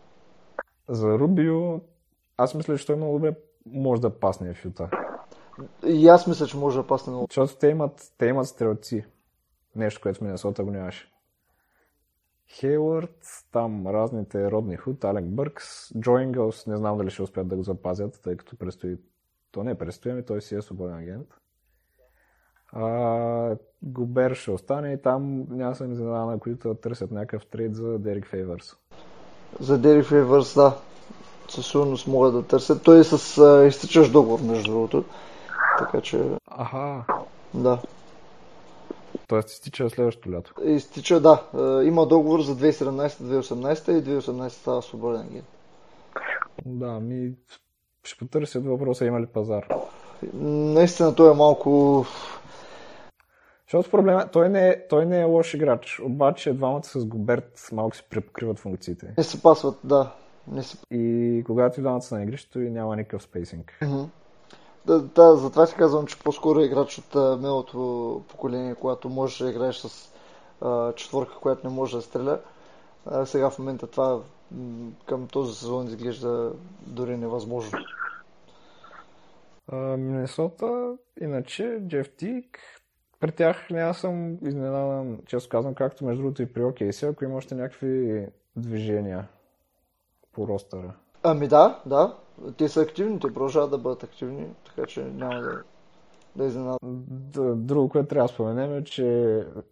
[0.89, 1.81] За Рубио,
[2.37, 3.35] аз мисля, че той много добре
[3.67, 4.91] може да пасне в Юта.
[5.87, 7.27] И аз мисля, че може да пасне много.
[7.31, 9.05] Защото те имат, те имат стрелци.
[9.77, 11.14] Нещо, което в Миннесота го нямаше.
[12.49, 13.19] Хейлърд,
[13.53, 17.63] там разните родни худ, Алек Бъркс, Джо Ингълс, не знам дали ще успят да го
[17.63, 18.97] запазят, тъй като предстои,
[19.51, 21.29] то не предстои, ами той си е свободен агент.
[22.73, 28.27] А, Гобер ще остане и там няма съм изненада, които търсят някакъв трейд за Дерек
[28.27, 28.77] Фейвърс.
[29.61, 30.77] За Дерек Фейвърс, да.
[31.49, 32.83] Със сигурност могат да търсят.
[32.83, 35.05] Той е с а, изтичаш договор, между другото.
[35.79, 36.39] Така че...
[36.47, 37.05] Аха.
[37.55, 37.79] Да.
[39.29, 40.55] Тоест изтича следващото лято.
[40.65, 41.43] Изтича, да.
[41.85, 45.47] Има договор за 2017-2018 и 2018 става свободен агент.
[46.67, 47.33] Да, ми
[48.05, 49.67] ще потърсят въпроса има ли пазар.
[50.33, 52.05] Наистина той е малко
[53.65, 57.97] защото проблема, той не, е, той не е лош играч, обаче двамата с Гоберт малко
[57.97, 59.15] си препокриват функциите.
[59.19, 60.15] Не се пасват, да.
[60.49, 60.77] Не се...
[60.91, 63.79] И когато и двамата са на игрището и няма никакъв спейсинг.
[63.83, 64.07] Mm-hmm.
[64.87, 69.51] Да, да, затова си казвам, че по-скоро е играч от миналото поколение, когато можеш да
[69.51, 70.13] играеш с
[70.61, 72.41] а, четворка, която не може да стреля.
[73.07, 74.21] А, сега в момента това
[75.07, 76.53] към този сезон изглежда
[76.87, 77.79] дори невъзможно.
[79.73, 82.59] Миннесота, иначе Джеф Тик,
[83.21, 87.37] при тях няма съм изненадан, често казвам, както между другото и при OKC, ако има
[87.37, 89.29] още някакви движения
[90.33, 90.95] по ростъра.
[91.23, 92.17] Ами да, да.
[92.57, 95.63] Те са активни, те продължават да бъдат активни, така че няма да,
[96.37, 96.79] да изненада.
[97.55, 99.03] Друго, което трябва да споменем е, че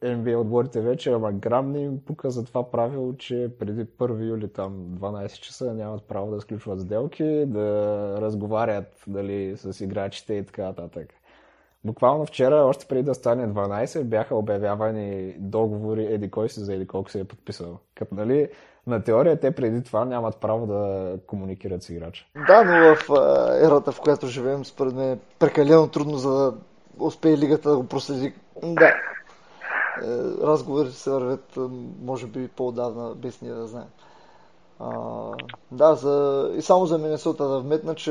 [0.02, 4.48] NBA отборите вече, ама грам не им пука за това правило, че преди 1 юли
[4.48, 10.62] там 12 часа нямат право да сключват сделки, да разговарят дали с играчите и така
[10.62, 11.14] нататък.
[11.84, 16.86] Буквално вчера, още преди да стане 12, бяха обявявани договори еди кой си за еди
[16.86, 17.78] колко се е подписал.
[17.94, 18.48] Като нали,
[18.86, 22.26] на теория те преди това нямат право да комуникират с играча.
[22.46, 23.08] Да, но в
[23.60, 26.54] ерата, в която живеем, според мен е прекалено трудно за да
[26.98, 28.34] успее лигата да го проследи.
[28.62, 28.88] Да.
[28.88, 28.94] Е,
[30.42, 31.58] разговорите се вървят,
[32.02, 33.88] може би, по-давна, без ние да знаем.
[34.78, 34.92] А,
[35.70, 36.50] да, за...
[36.56, 38.10] и само за Миннесота да вметна, че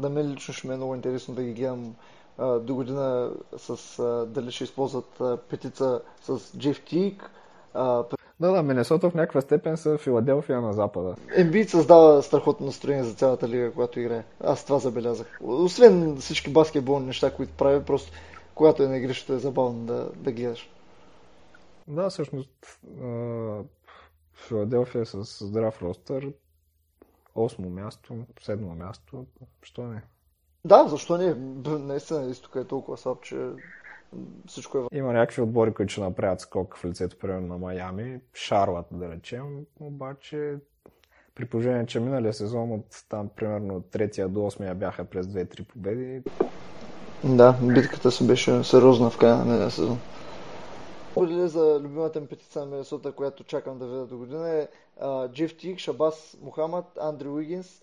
[0.00, 1.94] на мен лично ще ме е много интересно да ги гледам
[2.38, 7.30] до година с дали ще използват петица с Джеф Тик.
[7.74, 8.04] А,
[8.40, 11.16] да, да, Миннесота в някаква степен са Филаделфия на запада.
[11.36, 14.24] Ембит създава страхотно настроение за цялата лига, когато играе.
[14.40, 15.38] Аз това забелязах.
[15.40, 18.12] Освен всички баскетболни неща, които прави, просто
[18.54, 20.70] когато е на игрището е забавно да, да гледаш.
[21.88, 22.80] Да, всъщност
[24.34, 26.32] Филаделфия с здрав ростър,
[27.34, 29.26] осмо място, седмо място,
[29.62, 30.02] що не?
[30.64, 31.34] Да, защо не?
[31.78, 33.48] Наистина изтока е толкова слаб, че
[34.46, 34.96] всичко е...
[34.96, 39.66] Има някакви отбори, които ще направят скок в лицето, примерно на Майами, Шарлат, да речем,
[39.80, 40.56] обаче
[41.34, 46.22] при положение, че миналия сезон от там примерно третия до 8 бяха през 2-3 победи.
[47.24, 49.98] Да, битката се беше сериозна в края на миналия сезон.
[51.10, 54.68] Споделя за любимата ми петица на Миннесота, която чакам да видя до година е
[55.32, 57.82] Джеф Тик, Шабас Мухамад, Андрю Уигинс,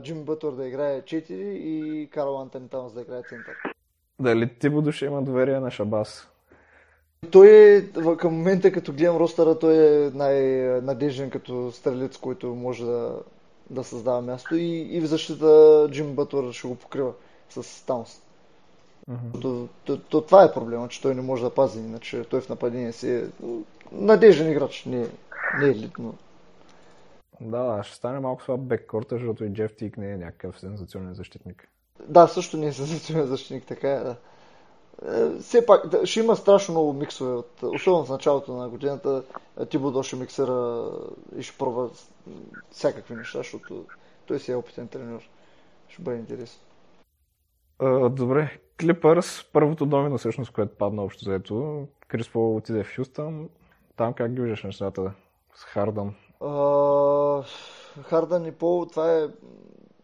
[0.00, 3.54] Джим Бътър да играе 4 и Карл Антони Таунс да играе център.
[4.20, 6.28] Дали ти ще има доверие на Шабас?
[7.30, 13.20] Той е, към момента като гледам ростъра, той е най-надежен като стрелец, който може да,
[13.70, 17.12] да създава място и, и в защита Джим Бътър ще го покрива
[17.50, 18.22] с Таунс.
[19.10, 19.42] Mm-hmm.
[19.42, 22.48] То, то, то, това е проблема, че той не може да пази, иначе той в
[22.48, 23.24] нападение си е
[23.92, 25.06] надежен играч, не,
[25.60, 26.14] не е елитно.
[27.40, 31.68] Да, ще стане малко слаб беккорта, защото и Джеф Тик не е някакъв сензационен защитник.
[32.06, 34.16] Да, също не е сензационен защитник, така е, да.
[35.06, 39.22] Е, все пак, ще има страшно много миксове, от, особено в началото на годината.
[39.70, 40.88] Тибодо ще миксера
[41.36, 41.90] и ще пробва
[42.70, 43.84] всякакви неща, защото
[44.26, 45.30] той си е опитен тренер.
[45.88, 46.62] Ще бъде интересно.
[47.80, 51.86] Uh, добре, Клипърс, първото домино всъщност, което падна общо заето.
[52.08, 53.48] Крис Пол отиде в Хюстън.
[53.96, 55.12] Там как ги виждаш нещата
[55.54, 56.14] с Хардън?
[58.02, 59.26] Хардън и Пол, това е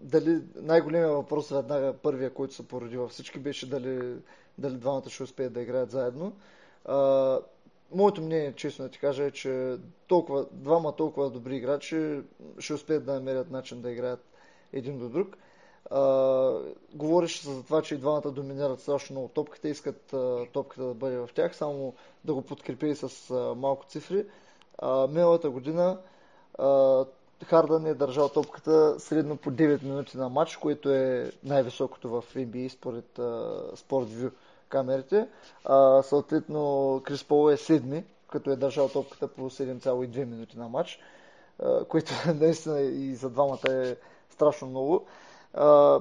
[0.05, 4.17] дали най-големия въпрос веднага първия, който се породи във всички, беше дали,
[4.59, 6.33] дали двамата ще успеят да играят заедно.
[6.85, 7.39] А,
[7.95, 12.21] моето мнение, честно да ти кажа, е, че толкова, двама толкова добри играчи
[12.59, 14.25] ще успеят да намерят начин да играят
[14.73, 15.37] един до друг.
[15.91, 16.59] А,
[16.95, 20.95] говореше се за това, че и двамата доминират страшно много топката, искат а, топката да
[20.95, 24.27] бъде в тях, само да го подкрепи с а, малко цифри.
[24.79, 25.99] А, миналата година
[27.45, 32.69] Хардън е държал топката средно по 9 минути на матч, което е най-високото в NBA
[32.69, 33.05] според
[33.77, 34.33] SportView
[34.69, 35.29] камерите.
[35.65, 40.99] А, съответно, Крис Пол е седми, като е държал топката по 7,2 минути на матч,
[41.63, 43.97] а, което наистина и за двамата е
[44.31, 45.07] страшно много.
[45.55, 46.01] А,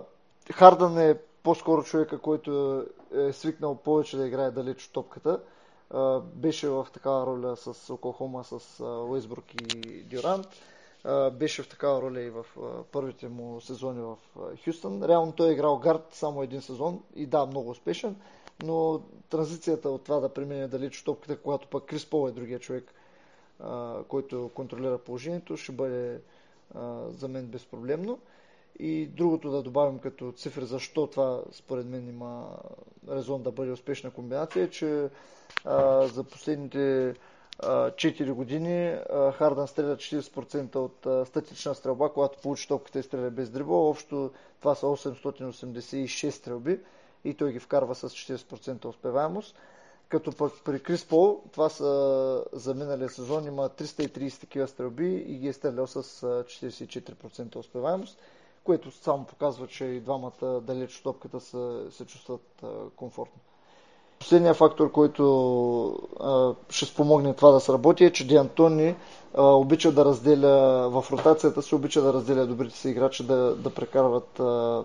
[0.54, 2.84] Хардън е по-скоро човека, който
[3.16, 5.40] е свикнал повече да играе далеч от топката.
[5.90, 10.48] А, беше в такава роля с Оклахома, с Уейсбрук и Дюрант
[11.32, 12.46] беше в такава роля и в
[12.92, 14.18] първите му сезони в
[14.66, 15.04] Хюстън.
[15.04, 18.16] Реално той е играл гард само един сезон и да, много успешен,
[18.64, 22.94] но транзицията от това да премине далеч топката, когато пък Крис Пол е другия човек,
[24.08, 26.22] който контролира положението, ще бъде
[27.10, 28.20] за мен безпроблемно.
[28.80, 32.58] И другото да добавим като цифри, защо това според мен има
[33.10, 35.10] резон да бъде успешна комбинация, е, че
[35.66, 37.14] а, за последните
[37.58, 38.98] 4 години
[39.34, 43.90] Хардън стреля 40% от статична стрелба, когато получи топката и стреля без дрибъл.
[43.90, 46.80] Общо това са 886 стрелби
[47.24, 49.56] и той ги вкарва с 40% успеваемост.
[50.10, 51.86] Като пък при Крис Пол, това са
[52.54, 58.20] за миналия сезон, има 330 такива стрелби и ги е стрелял с 44% успеваемост,
[58.64, 61.58] което само показва, че и двамата далеч от топката се,
[61.92, 62.64] се чувстват
[62.96, 63.42] комфортно.
[64.24, 68.96] Последният фактор, който а, ще спомогне това да сработи е, че Ди Антони
[69.38, 73.70] а, обича да разделя в ротацията си, обича да разделя добрите си играчи да, да
[73.70, 74.84] прекарват, а,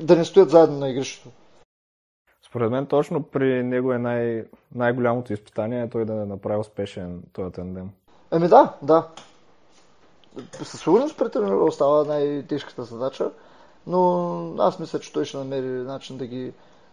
[0.00, 1.28] да не стоят заедно на игрището.
[2.48, 7.22] Според мен точно при него е най- най-голямото изпитание е той да не направи успешен
[7.32, 7.90] този тандем.
[8.32, 9.08] Еми да, да.
[10.52, 13.30] Със сигурност при тренера остава най-тежката задача,
[13.86, 16.52] но аз мисля, че той ще намери начин да ги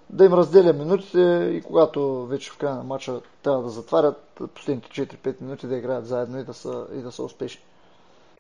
[0.10, 4.89] да им разделя минутите и когато вече в края на матча трябва да затварят последните
[4.89, 7.63] 4-5 минути да играят заедно и да са, и да са успешни.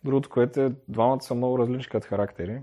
[0.03, 2.61] Другото, което е, двамата са много различни като характери.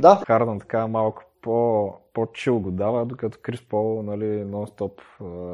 [0.00, 0.22] Да.
[0.26, 5.00] Хардън така малко по, по-чил го дава, докато Крис Пол, нали, нон-стоп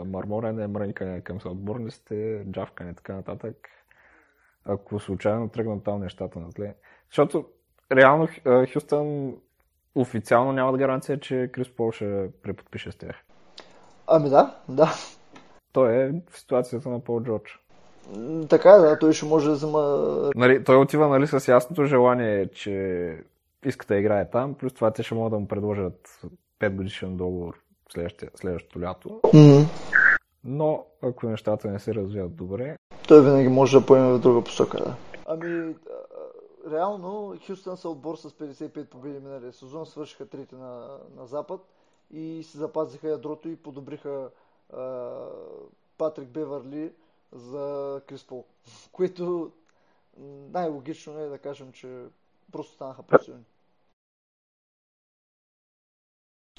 [0.07, 3.57] марморене, мрънкане към съотборниците, джавкане и така нататък.
[4.64, 6.75] Ако случайно тръгнат там нещата на зле.
[7.11, 7.44] Защото
[7.92, 8.29] реално
[8.72, 9.35] Хюстън
[9.94, 13.16] официално нямат гаранция, че Крис Пол ще преподпише с тях.
[14.07, 14.92] Ами да, да.
[15.72, 17.59] Той е в ситуацията на Пол Джордж.
[18.48, 20.31] Така е, да, той ще може да взема...
[20.35, 23.16] Нали, той отива нали, с ясното желание, че
[23.64, 26.20] иска да играе там, плюс това те ще могат да му предложат
[26.61, 27.55] 5 годишен договор
[28.35, 29.09] следващото лято.
[29.09, 29.66] Mm-hmm.
[30.44, 32.76] Но ако нещата не се развият добре...
[33.09, 34.94] Той винаги може да поеме в друга посока, да.
[35.26, 35.74] Ами,
[36.70, 41.61] реално Хюстън са отбор с 55 победи миналия сезон, свършиха трети на, на Запад
[42.11, 44.31] и си запазиха ядрото и подобриха
[44.72, 45.11] а,
[45.98, 46.92] Патрик Бевърли
[47.33, 48.44] за Крис Пол,
[48.92, 49.53] което
[50.53, 52.05] най-логично е да кажем, че
[52.53, 53.44] просто станаха по-силни.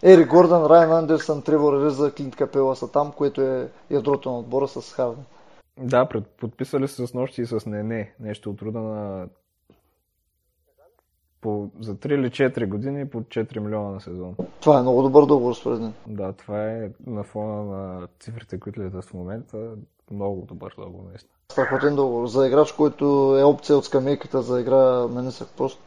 [0.04, 4.68] Ери Гордън, Райан Андерсън, Тревор Риза, Клинт Капела са там, което е ядрото на отбора
[4.68, 5.26] с Харден.
[5.78, 8.16] Да, подписали се с нощи и с Нене.
[8.20, 9.28] Нещо от рода на
[11.44, 14.36] по, за 3 или 4 години по 4 милиона на сезон.
[14.62, 15.94] Това е много добър договор, според мен.
[16.08, 19.76] Да, това е на фона на цифрите, които летят в момента,
[20.12, 21.34] много добър договор, наистина.
[21.52, 22.28] Страхотен договор.
[22.28, 23.06] За играч, който
[23.40, 25.80] е опция от скамейката за игра на нисък пост,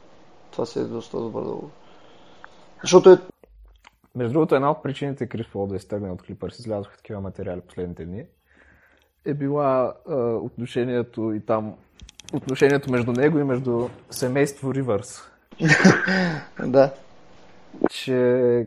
[0.50, 1.70] това си е доста добър договор.
[2.82, 3.18] Защото е...
[4.14, 8.04] Между другото, една от причините Крис Пол да изтегне от Клипърс, излязоха такива материали последните
[8.04, 8.24] дни,
[9.24, 11.74] е била а, отношението и там
[12.32, 15.35] отношението между него и между семейство Ривърс.
[16.66, 16.94] да.
[17.90, 18.66] Че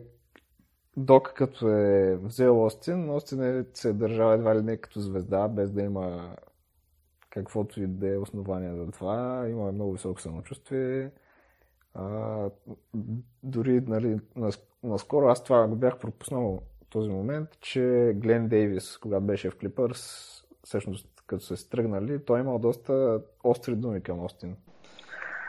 [0.97, 5.47] Док като е взел Остин, Остин е, се е държал едва ли не като звезда,
[5.47, 6.36] без да има
[7.30, 9.45] каквото и да е основание за това.
[9.49, 11.12] Има много високо самочувствие.
[11.93, 12.49] А,
[13.43, 14.19] дори нали,
[14.84, 20.25] наскоро аз това го бях пропуснал този момент, че Глен Дейвис, когато беше в Клипърс,
[20.63, 24.56] всъщност като се стръгнали, той имал доста остри думи към Остин.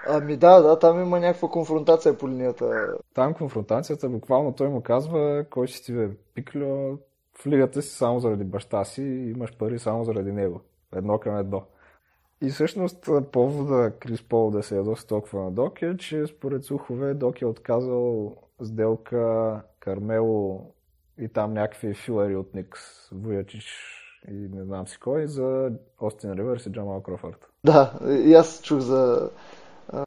[0.08, 2.94] Ами да, да, там има някаква конфронтация по линията.
[3.14, 6.98] Там конфронтацията, буквално той му казва, кой си ти бе пиклю,
[7.38, 10.60] в лигата си само заради баща си имаш пари само заради него.
[10.96, 11.62] Едно към едно.
[12.42, 17.14] И всъщност повода Крис Пол да се ядоса толкова на Док е, че според слухове
[17.14, 20.72] Док е отказал сделка Кармело
[21.18, 22.80] и там някакви филари от Никс,
[23.12, 23.96] Вуячич
[24.28, 27.48] и не знам си кой, за Остин Ривърс и Джамал Крофърд.
[27.64, 29.30] Да, и аз чух за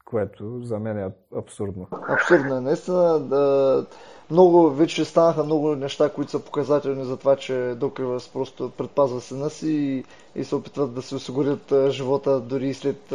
[0.04, 1.86] което за мен е абсурдно.
[2.08, 2.60] Абсурдно е.
[2.60, 3.86] Наистина, да,
[4.30, 9.20] много, вече станаха много неща, които са показателни за това, че Док Ривърс просто предпазва
[9.20, 10.04] сина си и,
[10.40, 13.12] и се опитват да се осигурят живота дори след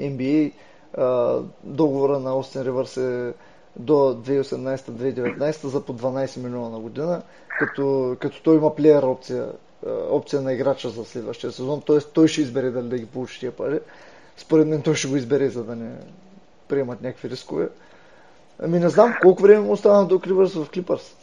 [0.00, 0.52] NBA.
[1.64, 3.34] Договора на Остин Ривърс е
[3.76, 7.22] до 2018-2019 за по 12 милиона на година,
[7.58, 9.52] като, като той има плеер опция,
[10.10, 11.98] опция на играча за следващия сезон, т.е.
[11.98, 13.80] той ще избере дали да ги получи тия пари.
[14.40, 16.00] Според мен той ще го избере, за да не
[16.68, 17.68] приемат някакви рискове.
[18.58, 21.16] Ами не знам, колко време му остана до Кливърс в Клипърс?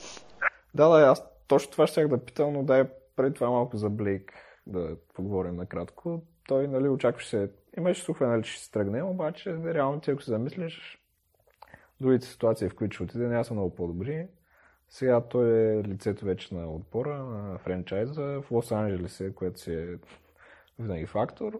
[0.75, 2.83] Да, да, аз точно това ще да питам, но дай
[3.15, 4.33] преди това малко за Блейк
[4.67, 6.21] да поговорим накратко.
[6.47, 10.21] Той, нали, очакваше се, имаше слухове, нали, че ще се тръгне, обаче, реално ти, ако
[10.21, 11.01] се замислиш,
[12.01, 14.27] другите ситуации, в които ще отиде, не са много по-добри.
[14.89, 19.97] Сега той е лицето вече на отбора, на франчайза в Лос-Анджелес, което си е
[20.79, 21.59] винаги фактор.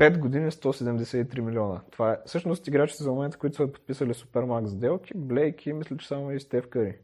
[0.00, 1.80] 5 години 173 милиона.
[1.90, 6.08] Това е всъщност играчите за момента, които са подписали Супермакс сделки, Блейк и мисля, че
[6.08, 6.96] само и Стев Къри.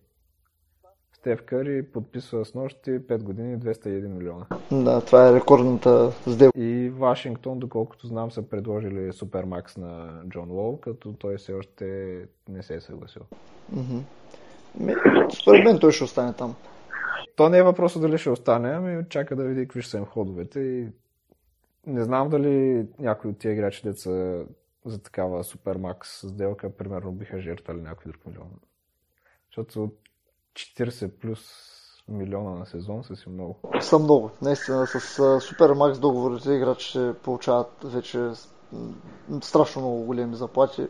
[1.13, 4.47] Стев Къри подписва с нощи 5 години 201 милиона.
[4.73, 6.61] Да, това е рекордната сделка.
[6.61, 12.19] И Вашингтон, доколкото знам, са предложили Супермакс на Джон Лоу, като той все още
[12.49, 13.23] не се е съгласил.
[13.75, 15.41] Mm-hmm.
[15.43, 16.55] Според мен той ще остане там.
[17.37, 20.05] То не е въпросът дали ще остане, ами чака да види какви ще са им
[20.05, 20.89] ходовете и
[21.87, 24.45] не знам дали някой от тия играчи деца
[24.85, 28.51] за такава супермакс сделка, примерно, биха жертвали някой друг милион.
[29.51, 29.91] Защото
[30.55, 31.41] 40 плюс
[32.09, 33.57] милиона на сезон са си много.
[33.81, 34.31] Са много.
[34.43, 38.31] Наистина, с супермакс договорите играчи получават вече
[39.41, 40.89] страшно много големи заплати,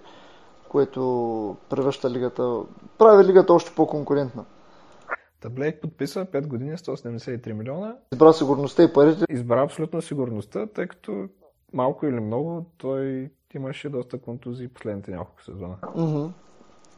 [0.68, 2.62] което превръща лигата,
[2.98, 4.44] прави лигата още по-конкурентна.
[5.46, 7.96] Та Блейк подписа 5 години 173 милиона.
[8.12, 9.24] Избра сигурността и парите.
[9.30, 11.28] Избра абсолютно сигурността, тъй като
[11.72, 15.76] малко или много той имаше доста контузии последните няколко сезона.
[15.82, 16.30] Mm-hmm.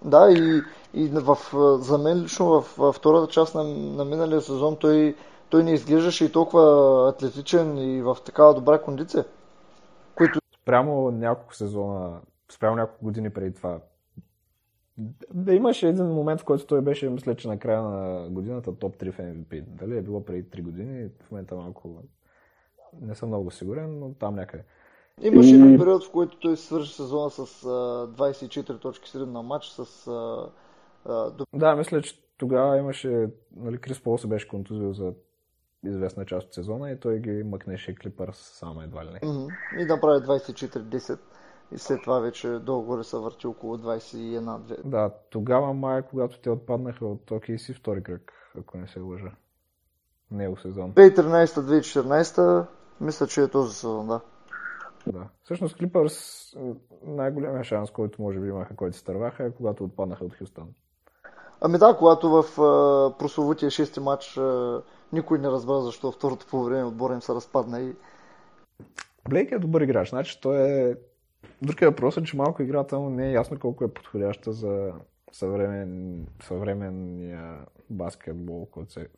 [0.04, 0.62] Да, и,
[0.94, 1.38] и в,
[1.80, 5.16] за мен лично в, в втората част на, на миналия сезон той,
[5.48, 9.24] той не изглеждаше и толкова атлетичен и в такава добра кондиция.
[10.14, 10.40] Които...
[10.62, 12.20] Спрямо няколко сезона,
[12.52, 13.78] спрямо няколко години преди това,
[15.34, 18.96] да имаше един момент, в който той беше, мисля, че на края на годината топ
[18.96, 19.60] 3 в MVP.
[19.60, 22.02] Дали е било преди 3 години, в момента малко
[23.00, 24.64] не съм много сигурен, но там някъде.
[25.22, 25.78] Имаше и...
[25.78, 27.68] период, в който той свърши сезона с а,
[28.16, 30.06] 24 точки средна матч, с...
[30.06, 30.50] А,
[31.04, 33.28] а, Да, мисля, че тогава имаше...
[33.56, 35.12] Нали, Крис Пол се беше контузил за
[35.84, 39.20] известна част от сезона и той ги мъкнеше Клипърс само едва ли не.
[39.20, 39.82] Mm-hmm.
[39.82, 41.18] И направи 24-10
[41.72, 44.82] и след това вече долу-горе се върти около 21-2.
[44.84, 49.32] Да, тогава май, когато те отпаднаха от си втори кръг, ако не се лъжа.
[50.30, 50.92] Него сезон.
[50.92, 52.66] 2013-2014,
[53.00, 54.20] мисля, че е този сезон, да.
[55.06, 55.28] Да.
[55.42, 56.46] Всъщност Клипърс
[57.06, 60.68] най-големия шанс, който може би имаха, който се търваха, е когато отпаднаха от Хюстон.
[61.60, 66.64] Ами да, когато в uh, прословутия шести матч uh, никой не разбра защо второто по
[66.64, 67.94] време отбора им се разпадна и...
[69.28, 70.94] Блейк е добър играч, значи той е...
[71.62, 74.92] Другия въпрос е, че малко играта му не е ясно колко е подходяща за
[75.32, 76.26] съвремен...
[76.42, 77.58] съвременния
[77.90, 79.08] баскетбол, който се...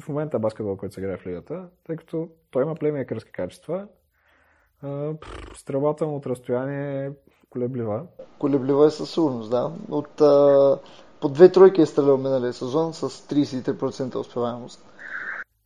[0.00, 3.88] В момента баскетбол, който се играе в лигата, тъй като той има плеймейкърски качества,
[5.56, 7.10] Стрелбата му от разстояние е
[7.50, 8.06] колеблива.
[8.38, 9.72] Колеблива е със сигурност, да.
[9.88, 10.78] От, а,
[11.20, 14.86] по две тройки е стрелял миналия сезон с 33% успеваемост.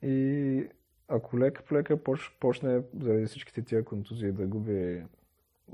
[0.02, 0.68] И
[1.08, 1.98] ако лека по лека
[2.40, 5.02] почне заради всичките тия контузии да губи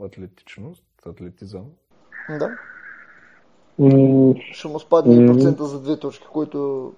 [0.03, 1.65] атлетичност, атлетизъм.
[2.29, 2.59] Да.
[4.53, 5.33] Ще му спадне mm.
[5.33, 6.93] процента за две точки, който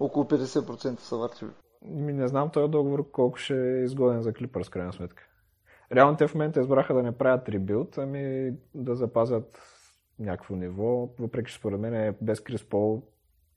[0.00, 1.44] около 50% са върти.
[1.84, 5.22] Ми не знам този договор колко ще е изгоден за Клипър с крайна сметка.
[5.92, 9.60] Реално те в момента избраха да не правят ребилд, ами да запазят
[10.18, 13.02] някакво ниво, въпреки че според мен без Крис Пол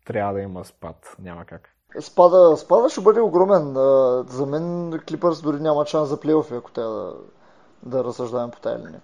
[0.05, 1.15] трябва да има спад.
[1.19, 1.69] Няма как.
[1.99, 3.73] Спада, спада ще бъде огромен.
[4.27, 7.13] За мен Клипърс дори няма шанс за плейофи, ако трябва да,
[7.85, 9.01] да разсъждавам по тази линия.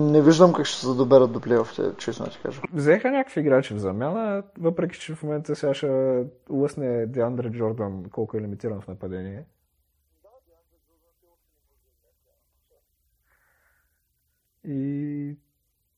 [0.00, 2.62] Не виждам как ще се доберат до плейофите, честно ти кажа.
[2.72, 8.36] Взеха някакви играчи в замяна, въпреки че в момента сега ще лъсне Деандре Джордан колко
[8.36, 9.46] е лимитиран в нападение.
[14.64, 15.36] И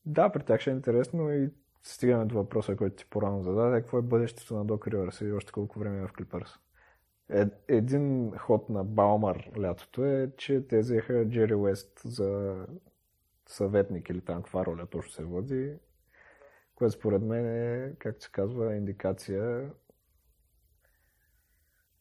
[0.05, 1.49] да, при тях ще е интересно и
[1.83, 3.81] стигаме до въпроса, който ти порано зададе.
[3.81, 6.59] Какво е бъдещето на Док Ривърс и още колко време е в Клипърс?
[7.67, 12.55] Един ход на Баумар лятото е, че те взеха Джери Уест за
[13.47, 15.73] съветник или там каква роля точно се води,
[16.75, 19.71] което според мен е, както се казва, индикация,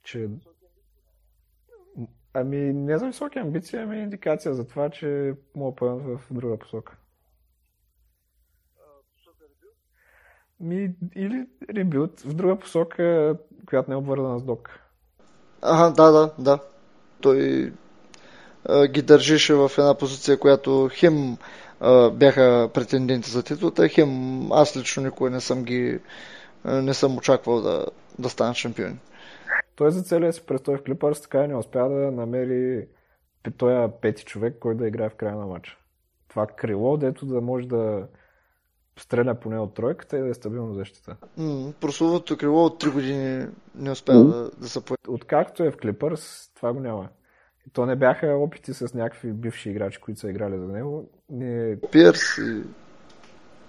[0.02, 0.28] че
[2.36, 6.96] Ами не за високи амбиции, ами индикация за това, че мога поемат в друга посока.
[10.60, 14.83] Ми, или ребют в друга посока, която не е обвързана с док.
[15.66, 16.58] Ага, да, да, да.
[17.20, 17.72] Той
[18.68, 21.36] а, ги държеше в една позиция, която хем
[21.80, 24.08] а, бяха претенденти за титлата, хем
[24.52, 26.00] аз лично никога не съм ги
[26.64, 27.86] не съм очаквал да,
[28.18, 28.96] да станат шампиони.
[29.76, 32.86] Той за целия си престой в Клипърс така не успя да намери
[33.58, 35.76] този пети човек, който да играе в края на матча.
[36.28, 38.06] Това крило, дето да може да
[38.98, 41.16] стреля поне от тройката и да е стабилно защита.
[41.38, 44.32] Mm, прословото крило от 3 години не успя mm.
[44.32, 45.00] да, да се появи.
[45.08, 47.08] Откакто е в Клипърс, това го няма.
[47.72, 51.10] То не бяха опити с някакви бивши играчи, които са играли за него.
[51.30, 51.78] Не...
[51.92, 52.62] Пирс и...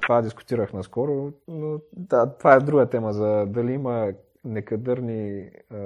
[0.02, 4.14] Това дискутирах наскоро, но да, това е друга тема за дали има
[4.44, 5.78] некадърни а,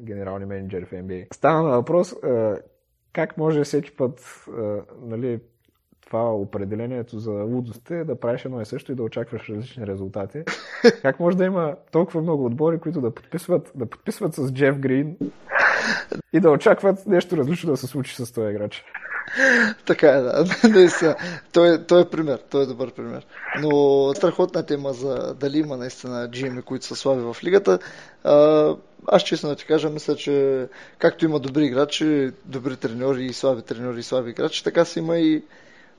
[0.00, 1.34] генерални менеджери в NBA.
[1.34, 2.56] Стана на въпрос а,
[3.12, 5.40] как може всеки път а, нали,
[6.06, 10.42] това определението за лудост е да правиш едно и също и да очакваш различни резултати.
[11.02, 15.16] Как може да има толкова много отбори, които да подписват, да подписват с Джеф Грин
[16.32, 18.84] и да очакват нещо различно да се случи с този играч?
[19.86, 20.44] така е, да.
[21.52, 22.38] Той, той е пример.
[22.50, 23.26] Той е добър пример.
[23.60, 27.78] Но страхотна тема за дали има наистина GM, които са слаби в лигата.
[29.06, 30.66] Аз честно да ти кажа, мисля, че
[30.98, 35.18] както има добри играчи, добри треньори и слаби треньори и слаби играчи, така си има
[35.18, 35.42] и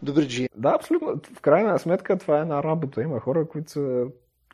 [0.02, 0.48] добри GM.
[0.56, 1.20] Да, абсолютно.
[1.38, 3.02] В крайна сметка това е една работа.
[3.02, 4.06] Има хора, които са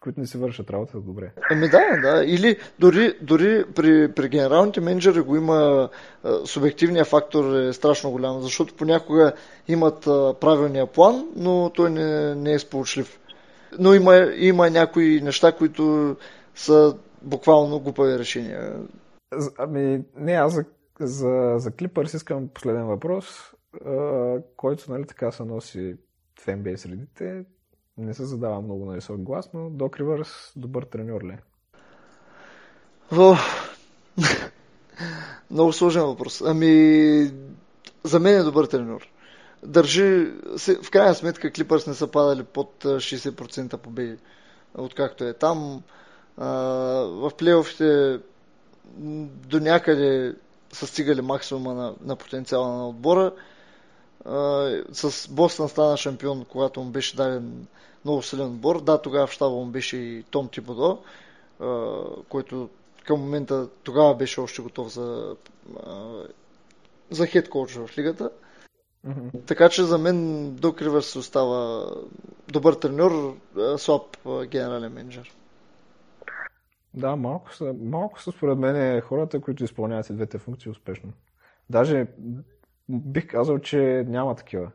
[0.04, 1.32] които не си вършат работата добре.
[1.52, 2.24] Ами да, да.
[2.26, 5.90] Или дори, дори при, при генералните менеджери го има
[6.46, 9.34] субективният фактор е страшно голям, защото понякога
[9.68, 10.02] имат
[10.40, 13.20] правилния план, но той не, не е сполучлив.
[13.80, 16.16] Но има, има някои неща, които
[16.56, 18.74] са буквално глупави решения.
[19.58, 20.66] Ами, не, аз за,
[21.00, 23.54] за, за Clippers искам последен въпрос,
[24.58, 25.98] който нали така се носи
[26.48, 27.46] NBA средите
[27.98, 31.32] не се задава много на висок глас, но Док Ривърс добър треньор ли?
[31.32, 31.40] е?
[35.52, 36.42] Много сложен въпрос.
[36.42, 37.32] Ами,
[38.04, 39.08] за мен е добър треньор.
[39.64, 40.32] Държи,
[40.84, 44.18] в крайна сметка Клипърс не са падали под 60% победи,
[44.76, 45.84] откакто е там.
[46.38, 48.20] В плейофите
[49.48, 50.36] до някъде
[50.72, 53.34] са стигали максимума на, на потенциала на отбора.
[54.92, 57.68] С Бостън стана шампион, когато му беше даден
[58.06, 58.82] много силен отбор.
[58.82, 61.00] Да, тогава в щаба му беше и Том Тибодо,
[62.30, 62.70] който
[63.06, 65.36] към момента тогава беше още готов за,
[67.10, 68.30] за хед коуч в лигата.
[69.08, 69.46] Mm-hmm.
[69.46, 71.92] Така че за мен Док Ривърс остава
[72.48, 73.38] добър треньор,
[73.78, 75.36] слаб генерален менеджер.
[76.94, 81.14] Да, малко са, малко са според мен хората, които изпълняват и двете функции успешно.
[81.70, 82.08] Даже
[82.90, 84.72] бих казал, че няма такива.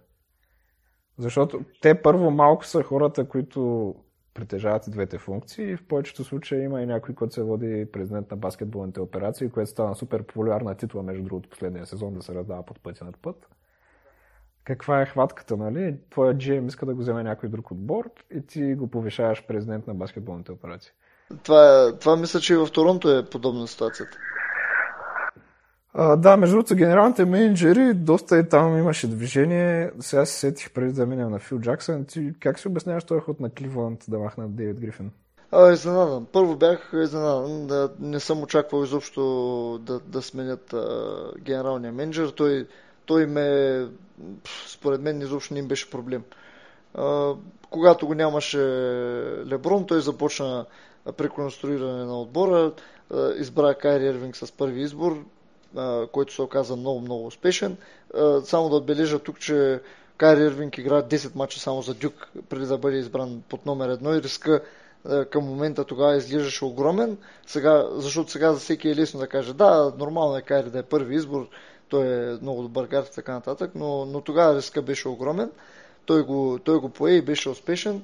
[1.18, 3.94] Защото те първо малко са хората, които
[4.34, 5.76] притежават и двете функции.
[5.76, 9.94] В повечето случаи има и някой, който се води президент на баскетболните операции, което стана
[9.94, 13.48] супер популярна титла, между другото, последния сезон да се раздава под пътя над път.
[14.64, 15.96] Каква е хватката, нали?
[16.10, 19.94] Твоя GM иска да го вземе някой друг отбор и ти го повишаваш президент на
[19.94, 20.92] баскетболните операции.
[21.42, 24.18] Това, това мисля, че и в Торонто е подобна ситуацията.
[25.98, 29.90] Да, между другото, генералните менеджери, доста и там имаше движение.
[30.00, 32.04] Сега се сетих преди да минем на Фил Джаксън.
[32.04, 35.10] Ти как си обясняваш този ход на Кливланд да махнат Дейвид Грифин?
[35.50, 36.26] А, изненадан.
[36.32, 37.66] Първо бях изненадан.
[37.66, 42.28] Да, не съм очаквал изобщо да, да сменят а, генералния менеджер.
[42.28, 42.66] Той,
[43.06, 43.86] той ме,
[44.68, 46.22] според мен, изобщо не им беше проблем.
[46.94, 47.32] А,
[47.70, 48.58] когато го нямаше
[49.46, 50.66] Леброн, той започна
[51.16, 52.72] преконструиране на отбора.
[53.36, 55.24] Избра Кайри Ервинг с първи избор
[56.12, 57.76] който се оказа много, много успешен.
[58.44, 59.80] Само да отбележа тук, че
[60.16, 64.14] Кайри Ирвинг игра 10 мача само за Дюк, преди да бъде избран под номер едно
[64.14, 64.62] и риска
[65.30, 69.92] към момента тогава изглеждаше огромен, сега, защото сега за всеки е лесно да каже да,
[69.98, 71.48] нормално е Кайри да е първи избор,
[71.88, 75.50] той е много добър гард и така нататък, но, но тогава риска беше огромен.
[76.06, 78.02] Той го, той го пое и беше успешен.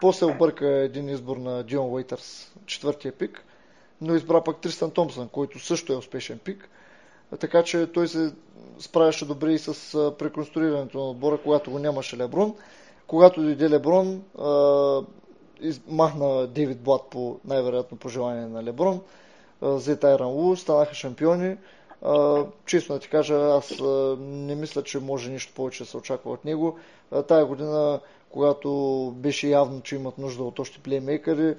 [0.00, 3.44] После обърка един избор на Дион Уейтърс, четвъртия пик,
[4.00, 6.68] но избра пък Тристан Томпсън, който също е успешен пик
[7.40, 8.32] така че той се
[8.78, 12.54] справяше добре и с преконструирането на отбора, когато го нямаше Леброн.
[13.06, 14.22] Когато дойде Леброн,
[15.88, 19.00] махна Дейвид Блад по най-вероятно пожелание на Леброн,
[19.62, 21.56] взе Тайран Лу, станаха шампиони.
[22.66, 23.72] Честно да ти кажа, аз
[24.18, 26.78] не мисля, че може нищо повече да се очаква от него.
[27.28, 28.70] Тая година, когато
[29.16, 31.54] беше явно, че имат нужда от още плеймейкъри,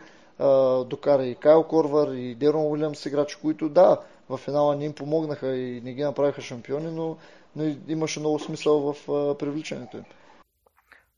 [0.85, 3.97] докара и Кайл Корвар, и Дерон Уилямс, играчи, които да,
[4.29, 7.17] в финала не им помогнаха и не ги направиха шампиони, но,
[7.55, 10.03] но имаше много смисъл в а, привличането им.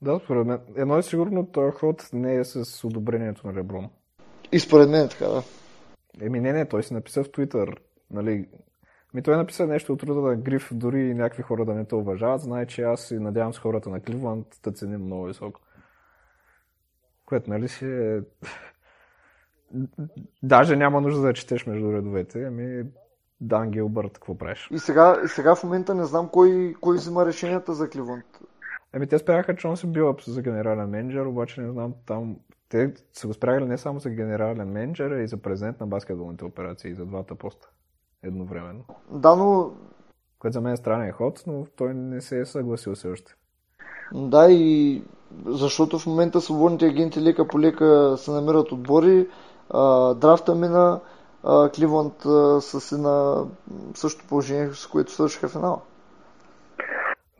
[0.02, 0.60] Да, според мен.
[0.76, 3.90] Едно е сигурно, този ход не е с одобрението на Леброн.
[4.52, 5.44] И според мен е така, да.
[6.22, 7.82] Еми не, не, той си написа в Твитър,
[8.12, 8.48] нали,
[9.14, 11.96] ми той написа нещо от рода на Гриф, дори и някакви хора да не те
[11.96, 15.62] уважават, знае, че аз и надявам с хората на Кливланд да ценим много високо.
[17.26, 18.22] Което, нали си е
[20.44, 22.44] Даже няма нужда да четеш между редовете.
[22.44, 22.84] Ами,
[23.42, 24.70] Дан Гилбърт, какво правиш?
[24.72, 28.26] И сега, и сега в момента не знам кой, кой взима решенията за Кливънд.
[28.94, 32.36] Ами те спряха Чонси Билъпс за генерален менеджер, обаче не знам там...
[32.70, 36.46] Те са го спрягали не само за генерален менеджер, а и за президент на баскетболните
[36.46, 37.70] операции, за двата поста.
[38.24, 38.84] Едновременно.
[39.12, 39.72] Да, но...
[40.40, 43.36] Което за мен е странен ход, но той не се е съгласил все още.
[44.14, 45.04] Да, и
[45.46, 49.28] защото в момента свободните агенти лека по лека се намират отбори,
[49.70, 51.00] а, драфта мина,
[51.44, 53.46] а, Кливланд а, са на
[53.94, 55.80] същото положение, с което свършиха финала.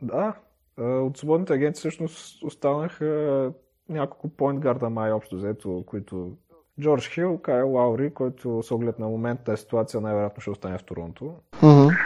[0.02, 0.34] Да,
[0.78, 3.52] от свободните агенти всъщност останаха
[3.88, 6.32] няколко поинт гарда май общо взето, които
[6.80, 11.34] Джордж Хил, Кайл Лаури, който с оглед на момента ситуация най-вероятно ще остане в Торонто.
[11.62, 11.98] Mm-hmm.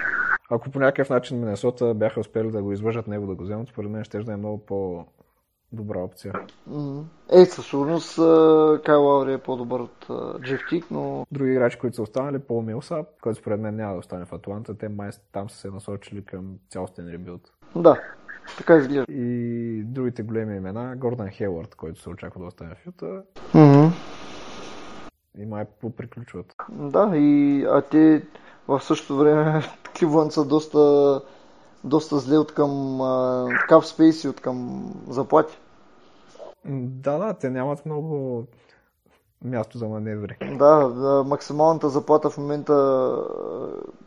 [0.51, 3.91] Ако по някакъв начин Миннесота бяха успели да го извържат него да го вземат, според
[3.91, 5.05] мен ще да е много по
[5.73, 6.33] добра опция.
[7.33, 8.17] Е, със сигурност
[8.85, 10.07] Кайл Лаури е по-добър от
[10.43, 11.27] Джеф Тик, но...
[11.33, 14.79] Други играчи, които са останали, Пол Милсап, който според мен няма да остане в Атланта,
[14.79, 17.53] те май там са се насочили към цялостен ребилд.
[17.77, 18.01] Да,
[18.59, 19.13] така изглежда.
[19.13, 23.23] И другите големи имена, Гордан Хелвард, който се очаква да остане в Юта.
[23.55, 23.91] Mm-hmm.
[25.39, 26.55] И май поприключват.
[26.71, 28.23] Да, и а те
[28.69, 29.63] в същото време
[29.99, 31.21] Кливланд са доста,
[31.85, 32.99] доста зле от към
[33.69, 35.59] кап спейс и от към заплати.
[36.65, 38.45] Да, да, те нямат много
[39.45, 40.37] място за маневри.
[40.59, 42.75] Да, максималната заплата в момента,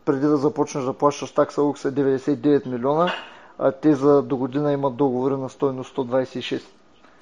[0.04, 3.10] преди да започнеш да плащаш такса Лукс е 99 милиона,
[3.58, 6.62] а те за до година имат договори на стойност 126.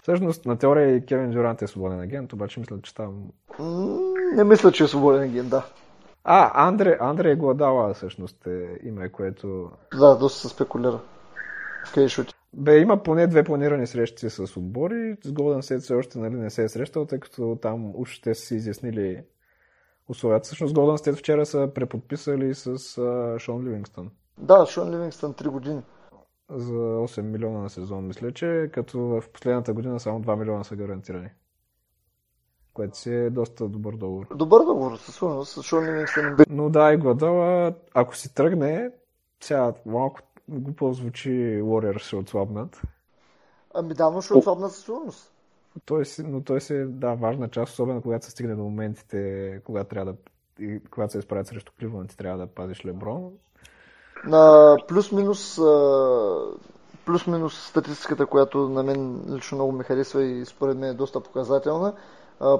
[0.02, 3.22] Всъщност, на теория и Кевин Дюрант е свободен агент, обаче мисля, че там...
[4.34, 5.64] Не мисля, че е свободен агент, да.
[6.24, 9.70] А, Андре, Андре Гладала всъщност е име, което...
[9.98, 11.00] Да, доста се спекулира.
[11.94, 12.24] Къде ще
[12.56, 15.16] Бе, има поне две планирани срещи с отбори.
[15.24, 18.34] С Голден Сет все още нали, не се е срещал, тъй като там уж те
[18.34, 19.24] са си изяснили
[20.08, 20.44] условията.
[20.44, 24.10] Всъщност Голден Стейт вчера са преподписали с uh, Шон Ливингстън.
[24.38, 25.82] Да, Шон Ливингстън 3 години.
[26.50, 30.76] За 8 милиона на сезон, мисля, че като в последната година само 2 милиона са
[30.76, 31.28] гарантирани.
[32.74, 34.26] Което си е доста добър договор.
[34.36, 35.62] Добър договор, със сигурност.
[35.62, 36.36] Шон Ливингстън.
[36.50, 38.90] Но да, и Гладала, ако си тръгне,
[39.40, 41.30] сега малко глупо звучи
[41.62, 42.82] Warriors ще отслабнат.
[43.74, 45.32] Ами да, но ще отслабнат със сигурност.
[45.84, 49.88] Той си, но той си да, важна част, особено когато се стигне до моментите, когато
[49.88, 50.18] трябва да
[50.58, 53.30] и когато се изправят срещу Кливланд, ти трябва да пазиш Леброн.
[54.26, 55.60] На плюс-минус
[57.06, 61.94] плюс-минус статистиката, която на мен лично много ми харесва и според мен е доста показателна.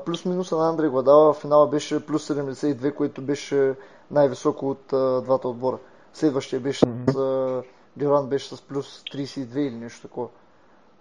[0.07, 3.75] Плюс-минуса на Андрей Гладала в финала беше плюс 72, което беше
[4.11, 4.85] най-високо от
[5.25, 5.79] двата отбора.
[6.15, 7.11] Следващия беше mm-hmm.
[7.11, 7.63] с
[7.97, 10.29] Дюран беше с плюс 32 или нещо такова.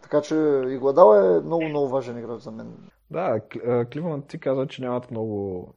[0.01, 0.35] Така че
[0.67, 2.73] и Гладал е много, много важен играч за мен.
[3.11, 3.39] Да,
[3.91, 5.67] Кливанд ти каза, че нямат много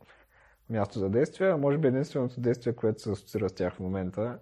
[0.71, 1.55] място за действие.
[1.55, 4.39] Може би единственото действие, което се асоциира с тях в момента,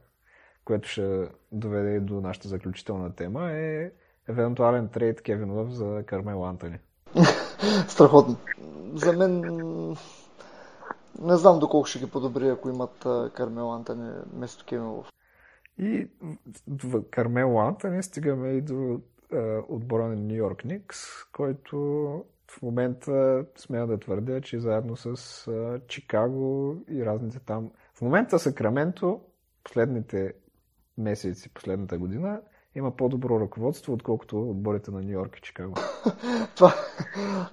[0.65, 3.91] което ще доведе до нашата заключителна тема, е
[4.29, 6.79] евентуален трейд Кевин Лъв за Кармел Антони.
[7.89, 8.37] Страхотно.
[8.95, 9.43] За мен
[11.21, 15.13] не знам доколко ще ги подобри, ако имат Кармел Антони вместо Кевин Лъв.
[15.79, 16.09] И
[16.69, 19.01] в Кармел Антони стигаме и до
[19.69, 20.99] отбора на Нью Йорк Никс,
[21.33, 21.77] който
[22.51, 25.47] в момента смея да твърдя, че заедно с
[25.89, 27.71] Чикаго и разните там.
[27.95, 29.21] В момента Сакраменто,
[29.65, 30.33] последните
[30.99, 32.41] месеци, последната година,
[32.75, 35.75] има по-добро ръководство, отколкото отборите на Нью Йорк и Чикаго.
[36.57, 36.75] Това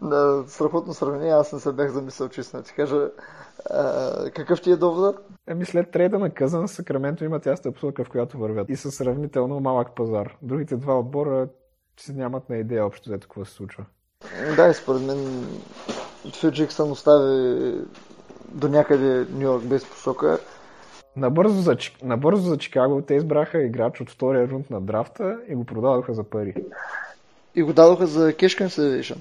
[0.02, 3.10] на страхотно сравнение, аз не се бях замислял, честно ти кажа.
[3.70, 5.26] А, какъв ти е доводът?
[5.48, 8.70] Еми след трейда на Къзан, Сакраменто има тяста посока, в която вървят.
[8.70, 10.38] И със сравнително малък пазар.
[10.42, 11.48] Другите два отбора
[12.00, 13.86] си нямат на идея общо за какво се случва.
[14.56, 15.48] Да, и според мен
[16.40, 17.74] Фил Джексън остави
[18.52, 20.40] до някъде Нью Йорк без посока.
[21.16, 25.64] Набързо за, набързо за Чикаго те избраха играч от втория рунд на драфта и го
[25.64, 26.56] продадоха за пари.
[27.56, 29.18] И го дадоха за Cash Consideration.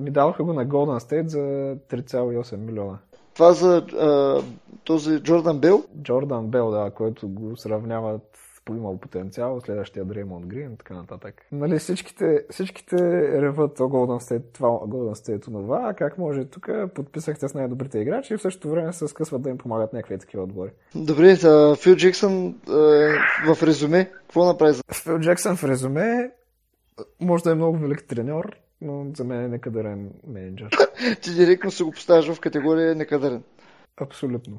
[0.00, 2.98] Ми дадоха го на Golden State за 3,8 милиона.
[3.34, 4.42] Това за а,
[4.84, 5.84] този Джордан Бел?
[6.02, 8.38] Джордан Бел, да, който го сравняват
[8.72, 11.46] имал потенциал, следващия Дреймонд Грин така нататък.
[11.52, 12.96] Нали, всичките, всичките
[13.42, 18.34] реват о Golden State, това, Golden State това, как може тук подписахте с най-добрите играчи
[18.34, 20.70] и в същото време се скъсват да им помагат някакви такива отбори.
[20.94, 24.74] Добре, а Фил Джексън е, в резюме, какво направи?
[25.04, 26.30] Фил Джексън в резюме
[27.20, 30.68] може да е много велик треньор, но за мен е некадърен менеджер.
[31.22, 33.42] Ти директно се го поставяш в категория некадърен.
[34.00, 34.58] Абсолютно.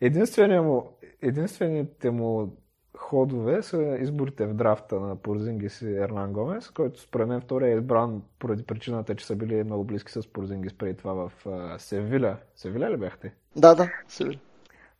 [0.00, 2.56] Единственият му, единствените му
[2.98, 7.74] ходове са изборите в драфта на Порзингис и Ернан Гомес, който според мен втория е
[7.74, 11.32] избран поради причината, че са били много близки с Порзингис преди това в
[11.78, 12.36] Севиля.
[12.54, 13.34] Севиля ли бяхте?
[13.56, 14.38] Да, да, Севиля.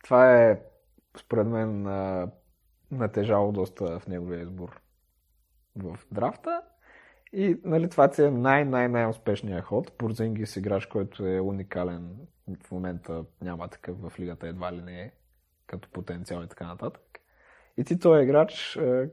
[0.04, 0.60] Това е
[1.18, 1.82] според мен
[2.90, 4.80] натежало доста в неговия избор
[5.76, 6.62] в драфта.
[7.32, 9.92] И нали, това е най-най-най-успешният ход.
[9.92, 12.16] Порзингис играч, който е уникален.
[12.62, 15.12] В момента няма такъв в лигата, едва ли не е
[15.66, 17.02] като потенциал и така нататък.
[17.78, 19.08] И ти този играч е,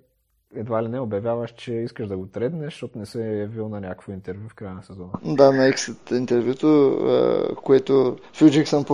[0.55, 3.81] едва ли не обявяваш, че искаш да го треднеш, защото не се е явил на
[3.81, 5.11] някакво интервю в края на сезона.
[5.23, 6.67] Да, на Exit интервюто,
[7.51, 8.85] е, което Фил Джексън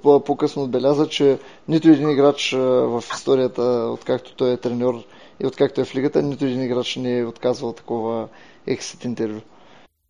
[0.00, 1.38] по-късно отбеляза, че
[1.68, 3.62] нито един играч е, в историята,
[3.92, 4.94] откакто той е треньор
[5.40, 8.28] и откакто е в лигата, нито един играч не е отказвал такова
[8.68, 9.40] Exit интервю.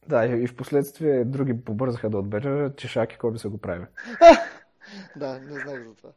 [0.09, 3.85] Да, и в последствие други побързаха да отбележат, че Шаки кой би се го прави.
[5.17, 6.11] да, не знаех за това.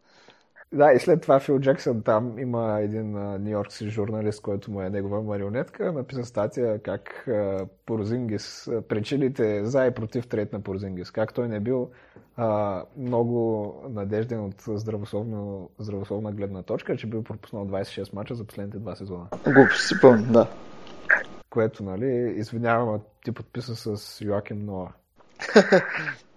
[0.73, 4.89] Да, и след това Фил Джексън там има един нью йоркски журналист, който му е
[4.89, 11.33] негова марионетка, написа статия как uh, Порзингис, причините за и против трет на Порзингис, как
[11.33, 11.91] той не е бил
[12.39, 18.77] uh, много надежден от здравословно, здравословна гледна точка, че бил пропуснал 26 мача за последните
[18.77, 19.27] два сезона.
[19.43, 20.47] Глупо си пълни, да.
[21.49, 24.91] Което, нали, извинявам, ти подписа с Йоаким Ноа.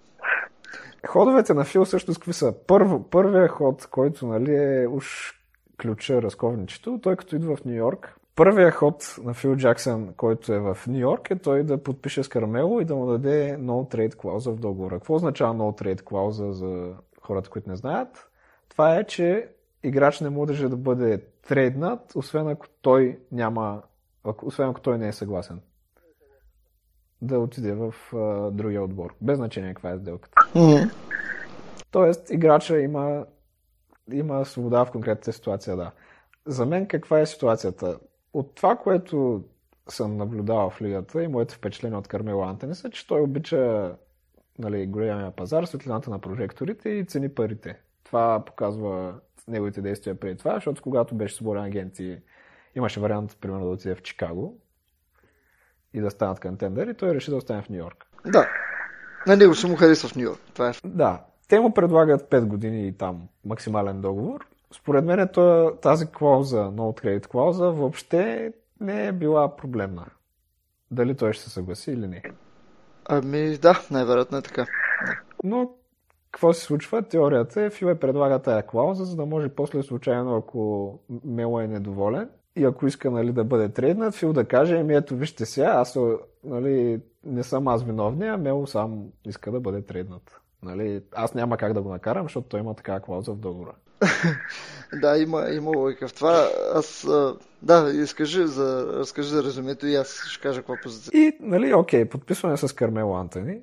[1.07, 2.53] Ходовете на Фил също какви са?
[2.67, 5.33] Първо, първият ход, който нали, е уж
[5.81, 10.59] ключа, разковничето, той като идва в Нью Йорк, първият ход на Фил Джаксън, който е
[10.59, 14.15] в Нью Йорк, е той да подпише с Кармело и да му даде no trade
[14.15, 14.95] клауза в договора.
[14.95, 18.29] Какво означава no trade клауза за хората, които не знаят?
[18.69, 19.49] Това е, че
[19.83, 23.81] играч не може да бъде трейднат, освен ако той няма,
[24.43, 25.61] освен ако той не е съгласен.
[27.23, 29.15] Да отиде в а, другия отбор.
[29.21, 30.35] Без значение каква е сделката.
[30.55, 30.89] Мгм.
[31.91, 33.25] Тоест, играча има,
[34.11, 35.91] има свобода в конкретната ситуация, да.
[36.45, 37.99] За мен каква е ситуацията?
[38.33, 39.43] От това, което
[39.89, 43.95] съм наблюдавал в лигата и моите впечатления от Кармело Антони са, че той обича
[44.59, 47.79] нали, големия пазар, светлината на прожекторите и цени парите.
[48.03, 49.13] Това показва
[49.47, 52.17] неговите действия преди това, защото когато беше свободен агент и
[52.75, 54.59] имаше вариант, примерно, да отиде в Чикаго
[55.93, 58.05] и да станат контендери, той реши да остане в Нью Йорк.
[58.25, 58.47] Да.
[59.27, 60.39] На него ще му харесва в Нью Йорк.
[60.53, 60.73] Това е.
[60.85, 64.47] Да, те му предлагат 5 години и там максимален договор.
[64.73, 70.05] Според мен това- тази клауза, no trade клауза, въобще не е била проблемна.
[70.91, 72.23] Дали той ще се съгласи или не.
[73.09, 74.65] Ами да, най-вероятно е така.
[75.43, 75.71] Но
[76.31, 77.01] какво се случва?
[77.01, 81.67] Теорията е, Фил е предлага тая клауза, за да може после случайно, ако Мело е
[81.67, 85.69] недоволен и ако иска нали, да бъде трейднат, Фил да каже, еми ето вижте сега,
[85.69, 85.97] аз
[86.43, 90.41] нали, не съм аз виновния, а Мело сам иска да бъде трейднат.
[90.63, 93.75] Нали, аз няма как да го накарам, защото той има такава клауза в договора.
[95.01, 96.49] Да, има, има логика в това.
[96.73, 97.07] Аз,
[97.61, 101.21] да, изкажи за, разкажи за резюмето и аз ще кажа каква позиция.
[101.21, 103.61] И, нали, окей, подписване с Кармело Антони.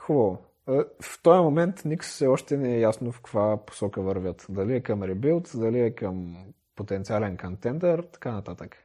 [0.00, 0.38] Хубаво.
[0.68, 4.46] Е, В този момент Никс все още не е ясно в каква посока вървят.
[4.48, 6.36] Дали е към ребилд, дали е към
[6.76, 8.76] потенциален контендър, така нататък.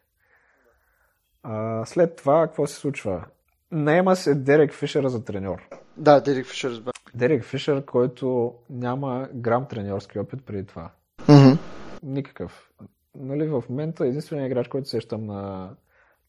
[1.43, 3.25] А, след това, какво се случва?
[3.71, 5.67] Наема се Дерек Фишер за треньор.
[5.97, 6.91] Да, Дерек Фишер разбра.
[7.15, 10.91] Дерек Фишер, който няма грам треньорски опит преди това.
[11.29, 11.57] Мгм.
[12.03, 12.69] Никакъв.
[13.15, 15.69] Нали, в момента единственият играч, който сещам на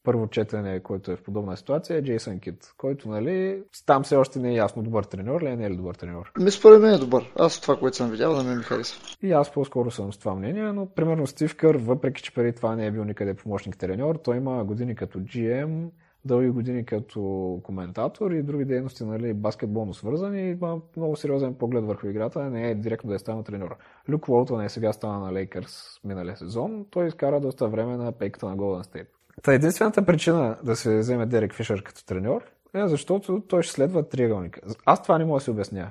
[0.03, 4.39] първо четене, който е в подобна ситуация, е Джейсън Кит, който, нали, там все още
[4.39, 6.31] не е ясно добър треньор ли е, не е ли добър треньор.
[6.39, 7.33] Ми според мен е добър.
[7.39, 9.01] Аз това, което съм видял, на мен ми харесва.
[9.23, 12.75] И аз по-скоро съм с това мнение, но примерно Стив Кър, въпреки че преди това
[12.75, 15.89] не е бил никъде помощник треньор, той има години като GM,
[16.25, 21.85] дълги години като коментатор и други дейности, нали, баскетболно свързани и има много сериозен поглед
[21.85, 23.75] върху играта, не е директно да е станал треньор.
[24.09, 28.45] Люк Уолтън е сега стана на Лейкърс миналия сезон, той изкара доста време на пейката
[28.45, 29.07] на Голден Стейт.
[29.43, 32.41] Та единствената причина да се вземе Дерек Фишер като треньор
[32.73, 34.61] е защото той ще следва триъгълника.
[34.85, 35.87] Аз това не мога да си обясня.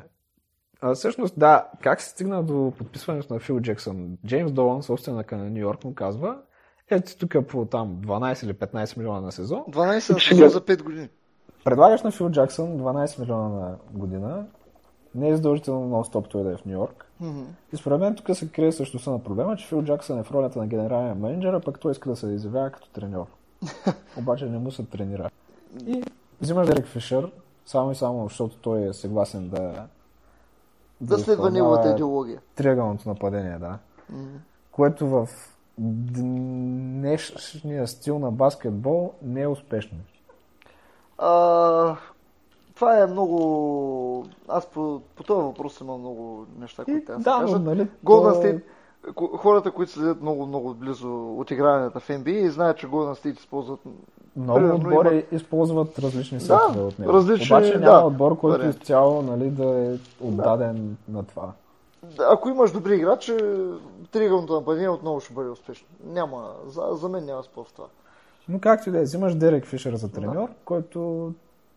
[0.80, 4.18] А, всъщност, да, как се стигна до подписването на Фил Джексън?
[4.26, 6.36] Джеймс Долан, собственика на Нью Йорк, му казва,
[6.91, 10.82] ето тук по там 12 или 15 милиона на сезон, 12 на сезон за 5
[10.82, 11.09] години.
[11.64, 14.47] предлагаш на Фил Джаксън 12 милиона на година,
[15.15, 17.07] не е задължително нон-стоп той да е в Нью Йорк.
[17.21, 17.43] Мгм.
[17.73, 20.59] И според мен тук се крие същността на проблема, че Фил Джаксън е в ролята
[20.59, 23.27] на генерален менеджер, а пък той иска да се изявява като треньор.
[24.19, 25.31] Обаче не му се тренира.
[25.87, 26.03] И
[26.41, 27.31] взимаш Дерек Фишер,
[27.67, 29.87] само и само, защото той е съгласен да...
[31.01, 32.41] Да следва изпълнява неговата идеология.
[32.55, 33.79] Триъгълното нападение, да.
[34.11, 34.37] Мгм.
[34.73, 35.29] Което в
[36.99, 39.99] днешния стил на баскетбол не е успешно.
[41.19, 41.97] А,
[42.81, 44.26] това е много...
[44.49, 47.62] Аз по, по този въпрос имам много неща, които трябва да да, кажат.
[47.62, 48.61] нали, Golden то- State,
[49.07, 53.24] ко- хората, които следят много, много близо от игрането в NBA и знаят, че Golden
[53.24, 53.81] State използват
[54.37, 57.12] Много примерно отбори използват различни сетове от него.
[57.12, 61.53] различни, Обаче няма да, отбор, който изцяло нали, да е отдаден на това.
[62.16, 63.37] Да, Ако имаш добри играчи,
[64.12, 65.87] триъгълното нападение отново ще бъде успешно.
[66.07, 67.87] Няма, за, за мен няма спор в това.
[68.49, 71.33] Но както и да е, взимаш Дерек Фишер за треньор, който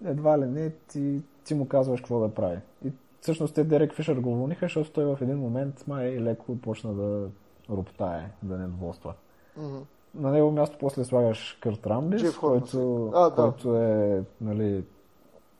[0.05, 2.59] едва ли не ти, ти му казваш какво да прави.
[2.85, 2.91] И
[3.21, 7.29] всъщност те Дерек Фишер го уволниха, защото той в един момент май леко почна да
[7.69, 9.13] роптае, да недоволства.
[9.57, 9.77] Мгм.
[10.15, 13.35] На него място после слагаш Кърт Рамбис, който, А, да.
[13.35, 14.83] който е нали,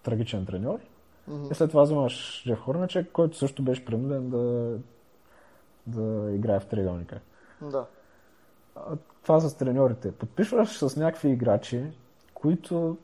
[0.04, 0.80] трагичен треньор.
[1.28, 1.52] Мгм.
[1.52, 4.76] И след това взимаш Джеф Хорначек, който също беше принуден да,
[5.88, 7.20] да играе в триъгълника.
[7.62, 7.86] Да.
[8.76, 8.82] А,
[9.22, 10.12] Това с треньорите.
[10.12, 11.92] Подписваш с някакви играчи,
[12.34, 12.98] които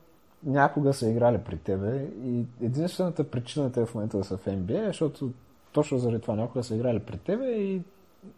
[0.44, 4.82] някога са играли при тебе и единствената причина те в момента да са в NBA
[4.82, 5.30] е, защото
[5.72, 7.82] точно заради това някога са играли при тебе и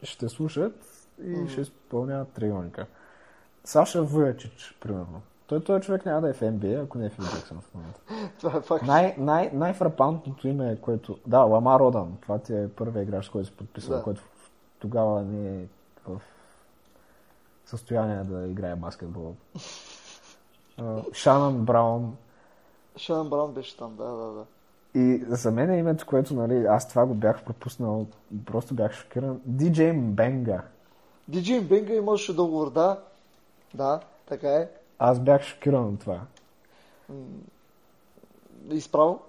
[0.03, 2.86] ще слушат и ще изпълняват триъгълника.
[3.64, 5.22] Саша Вуячич, примерно.
[5.46, 8.00] Той този човек няма да е в NBA, ако не е в Джексън в момента.
[8.38, 8.86] Това е факт.
[8.86, 11.18] Най- най- най-фрапантното име, което...
[11.26, 12.16] Да, Ламар Родан.
[12.20, 14.03] Това ти е първият играч, който се подписва, Да.
[14.03, 14.22] който
[14.78, 15.66] тогава не е
[16.07, 16.20] в
[17.66, 19.34] състояние да играе баскетбол.
[20.79, 22.16] А, Шанан Браун.
[22.97, 24.45] Шанан Браун беше там, да, да, да.
[24.95, 28.07] И за мен е името, което, нали, аз това го бях пропуснал,
[28.45, 29.41] просто бях шокиран.
[29.51, 30.62] DJ Бенга.
[31.29, 33.01] Диджей Бенга имаше договор, да.
[33.75, 34.68] Да, така е.
[34.99, 36.20] Аз бях шокиран от това.
[38.70, 39.20] Изправо.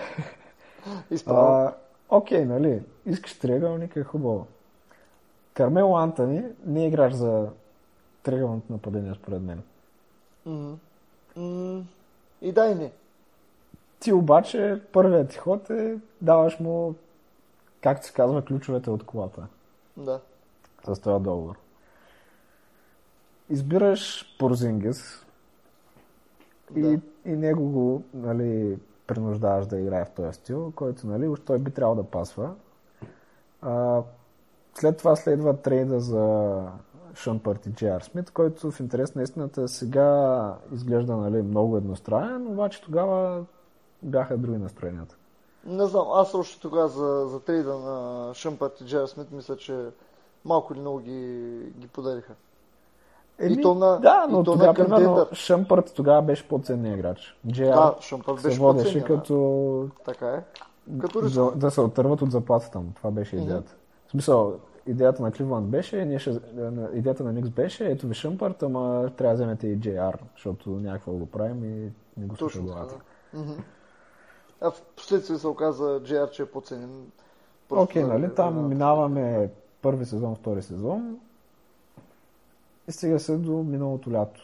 [1.10, 1.40] Изправо.
[1.40, 1.74] А,
[2.08, 4.46] окей, нали, искаш триъгълник е хубаво.
[5.54, 7.48] Кармело Антони не е играч за
[8.22, 9.62] триъгълното нападение, според мен.
[10.46, 10.78] М,
[12.42, 12.92] И да и не.
[14.00, 16.94] Ти обаче, първият ти ход е, даваш му,
[17.82, 19.46] както се казва, ключовете от колата
[19.96, 20.20] Да.
[20.84, 21.56] с този договор.
[23.50, 25.26] Избираш Порзингис
[26.74, 27.00] и, Да.
[27.24, 31.70] и него го нали, принуждаваш да играе в този стил, който нали, уж той би
[31.70, 32.54] трябвало да пасва.
[33.62, 34.02] А,
[34.74, 36.62] след това следва трейда за
[37.16, 42.82] Шънпърт и Джейар Смит, който в интерес на истината сега изглежда нали, много едностранен, обаче
[42.82, 43.44] тогава
[44.02, 45.16] бяха други настроенията.
[45.64, 49.86] Не знам, аз още тогава за, за трейда на Шъмпърт и Джер Смит мисля, че
[50.44, 52.32] малко или много ги, ги подариха.
[53.42, 55.26] И то на- да, и но то на тогава, примерно.
[55.32, 57.38] Шънпърт тогава беше по-ценният играч.
[57.52, 60.42] Джейар Да, Шъмпърт беше водеше като Така е.
[61.00, 62.92] Като да, да се отърват от заплатата му.
[62.96, 63.74] Това беше идеята.
[64.06, 64.54] В смисъл,
[64.86, 66.40] идеята на Кливланд беше, ние ще,
[66.94, 71.12] идеята на Никс беше, ето ви Шъмпърт, ама трябва да вземете и JR, защото някакво
[71.12, 72.94] да го правим и не го слуша главата.
[73.34, 73.40] да.
[74.60, 77.06] А в последствие се оказа Джер, че е по-ценен.
[77.70, 79.50] Окей, да- нали, там да- минаваме
[79.82, 81.18] първи сезон, втори сезон
[82.88, 84.40] и стига се до миналото лято.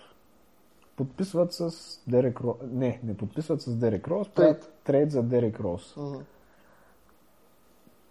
[0.96, 1.70] Подписват с
[2.06, 2.56] Дерек Рос.
[2.62, 5.94] Не, не подписват с Дерек Рос, правят трейд за Дерек Рос.
[5.96, 6.18] Мгм.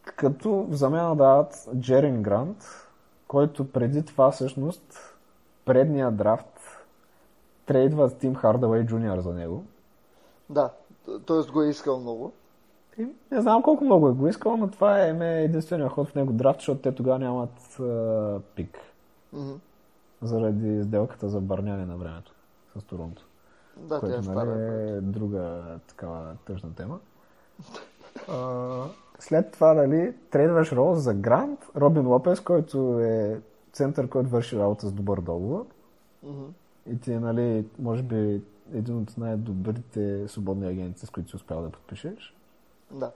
[0.04, 2.66] Като в замяна дават Джерин Грант,
[3.28, 5.16] който преди това всъщност
[5.66, 6.60] предния драфт
[7.66, 9.64] трейдват Тим Хардавей Джуниор за него.
[10.50, 10.70] Да,
[11.06, 11.52] т.е.
[11.52, 12.32] го е искал много.
[12.98, 16.16] И не знам колко много е го искал, но това е ме единствения ход в
[16.16, 18.78] него драфт, защото те тогава нямат а, пик.
[19.34, 19.54] Мгм.
[20.22, 22.34] Заради сделката за бърняне на времето
[22.78, 23.26] с Торонто.
[23.78, 27.00] Да, тя което е нали, е друга такава тъжна тема.
[28.28, 28.86] А,
[29.22, 33.42] след това, нали, трейдваш Роуз за Грант, Робин Лопес, който е
[33.74, 35.66] център, който върши работа с добър договор.
[36.24, 36.44] Мгм.
[36.92, 38.42] И ти е, нали, може би
[38.74, 42.36] един от най-добрите свободни агенти, с които си успял да подпишеш.
[42.92, 43.12] Да.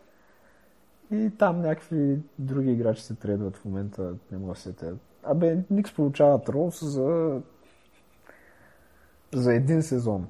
[1.12, 4.95] И там някакви други играчи се трейдват в момента, не мога да се сетя.
[5.24, 7.41] Абе, Никс получават Роуз за
[9.34, 10.28] за един сезон.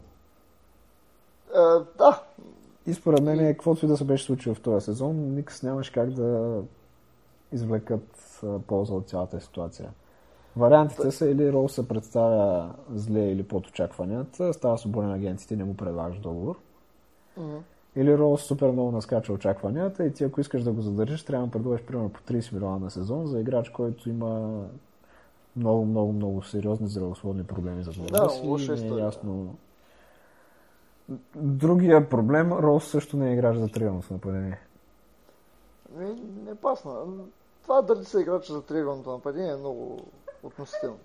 [1.56, 1.60] Е,
[1.98, 2.15] да,
[2.88, 6.10] И според мен, каквото и да се беше случило в този сезон, Никс нямаше как
[6.12, 6.62] да
[7.52, 9.90] извлекат полза от цялата ситуация.
[10.58, 15.64] Вариантите са или Роу се представя зле или под очакванията, става свободен агент и не
[15.64, 16.56] му предлагаш договор.
[17.38, 17.58] Мгм.
[17.96, 21.52] Или Роуз супер много наскача очакванията и ти ако искаш да го задържиш, трябва да
[21.52, 24.62] предложиш примерно по 30 милиона на сезон за играч, който има
[25.56, 29.06] много, много, много сериозни здравословни проблеми за глава Да, лоша не е история.
[29.06, 29.56] ясно.
[31.36, 34.60] Другия проблем, Роуз също не е играч за триумф нападение.
[35.98, 36.94] не, не пасна.
[37.64, 40.00] Това дали са играчи за триъгълното нападение е много
[40.44, 40.98] относително.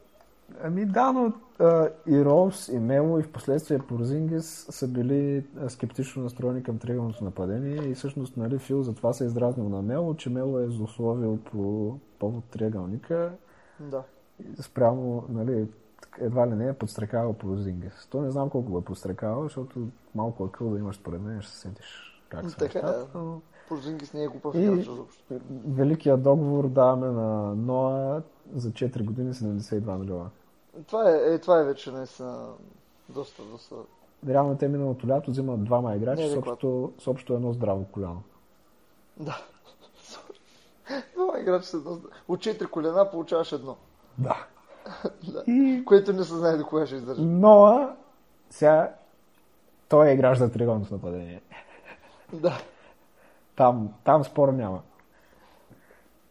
[0.62, 6.22] Ами да, но а, и Роуз, и Мело, и в последствие Порзингис са били скептично
[6.22, 10.30] настроени към триъгълното нападение и всъщност нали, Фил затова се е издразнил на Мело, че
[10.30, 13.32] Мело е злословил по повод триъгълника
[13.80, 14.03] Да.
[14.61, 15.68] спрямо, нали,
[16.18, 18.07] едва ли не е подстрекавал Порзингис.
[18.11, 21.53] То не знам колко го е подстрекавал, защото малко акъл да имаш според мен, ще
[21.53, 22.82] се сетиш как са Така е.
[22.82, 24.86] нещата, но Порзингис не е глупав И-.
[25.66, 28.22] Великия договор даваме на Ноа
[28.55, 30.30] за 4 години 72 милиона.
[30.86, 32.48] Това е, е, това е вече наистина
[33.09, 33.74] доста, доста...
[34.28, 38.22] Реално те миналото лято взимат двама играчи с общо, с общо едно здраво коляно.
[39.16, 39.44] Да.
[41.14, 42.09] Това играч се доста...
[42.28, 43.76] От четири колена получаваш едно.
[44.18, 44.46] Да.
[45.33, 45.45] Да.
[45.47, 47.22] И Което не се знае до кога ще издържи.
[47.22, 47.95] Ноа,
[48.51, 48.95] сега,
[49.89, 51.43] той е играч за триъгълното нападение.
[52.33, 52.59] Да.
[53.57, 54.81] Там, там спор няма.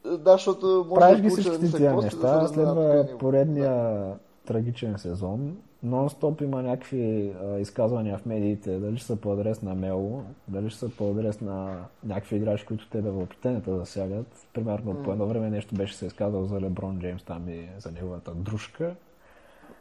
[0.05, 4.03] Да, защото може Правиш да ги получи всички нисък тия неща, да следва поредния
[4.45, 5.57] трагичен сезон.
[5.85, 10.69] Нон-стоп има някакви а, изказвания в медиите, дали ще са по адрес на Мело, дали
[10.69, 14.47] ще са по адрес на някакви играчи, които те да въплетенията засягат.
[14.53, 18.31] Примерно по едно време нещо беше се изказал за Леброн Джеймс там и за неговата
[18.31, 18.95] дружка,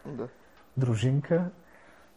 [0.07, 0.29] Да.
[0.77, 1.45] дружинка.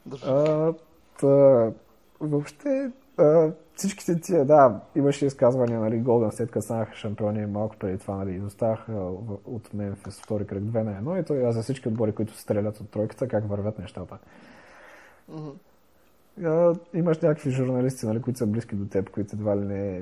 [0.05, 0.25] Държи.
[0.27, 0.73] А,
[1.19, 1.71] та,
[2.19, 3.51] въобще а,
[3.81, 8.35] всичките тия, да, имаше изказвания, нали, Голден след като станаха шампиони малко преди това, нали,
[8.35, 8.93] изоставаха
[9.45, 12.89] от Мемфис втори кръг 2 на 1 и той за всички отбори, които стрелят от
[12.89, 14.17] тройката, как вървят нещата.
[16.43, 20.01] А, имаш някакви журналисти, нали, които са близки до теб, които едва ли не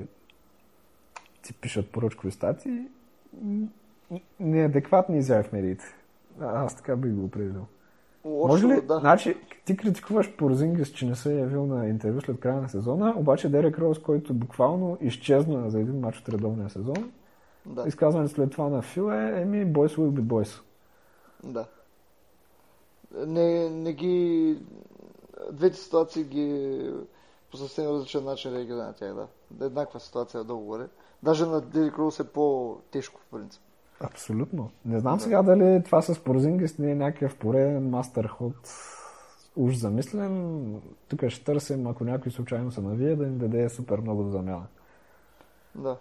[1.42, 2.86] ти пишат поръчкови статии.
[4.40, 5.84] Неадекватни изяви в медиите.
[6.40, 7.66] Аз така бих го определил.
[8.24, 8.80] Лошо, Може ли?
[8.82, 8.98] да.
[8.98, 13.14] Значи, ти критикуваш Порзингис, че не се е явил на интервю след края на сезона,
[13.16, 17.12] обаче Дерек Роуз, който буквално изчезна за един матч от редовния сезон,
[17.66, 17.84] Да.
[17.88, 20.60] изказването след това на Фил е, еми, boys will be boys.
[21.44, 21.66] Да.
[23.26, 24.58] Не, не ги...
[25.52, 26.80] Двете ситуации ги
[27.50, 29.26] по съвсем различен начин реагира на тях, да.
[29.66, 30.86] Еднаква ситуация долу-горе.
[31.22, 33.62] Даже на Дели Крус е по-тежко, в принцип.
[34.00, 34.70] Абсолютно.
[34.84, 38.54] Не знам сега дали това с Порзингис не е някакъв пореден мастер ход
[39.56, 40.74] уж замислен.
[41.08, 44.66] Тук ще търсим, ако някой случайно се навие, да ни даде супер много за замяна.
[45.74, 45.96] Да.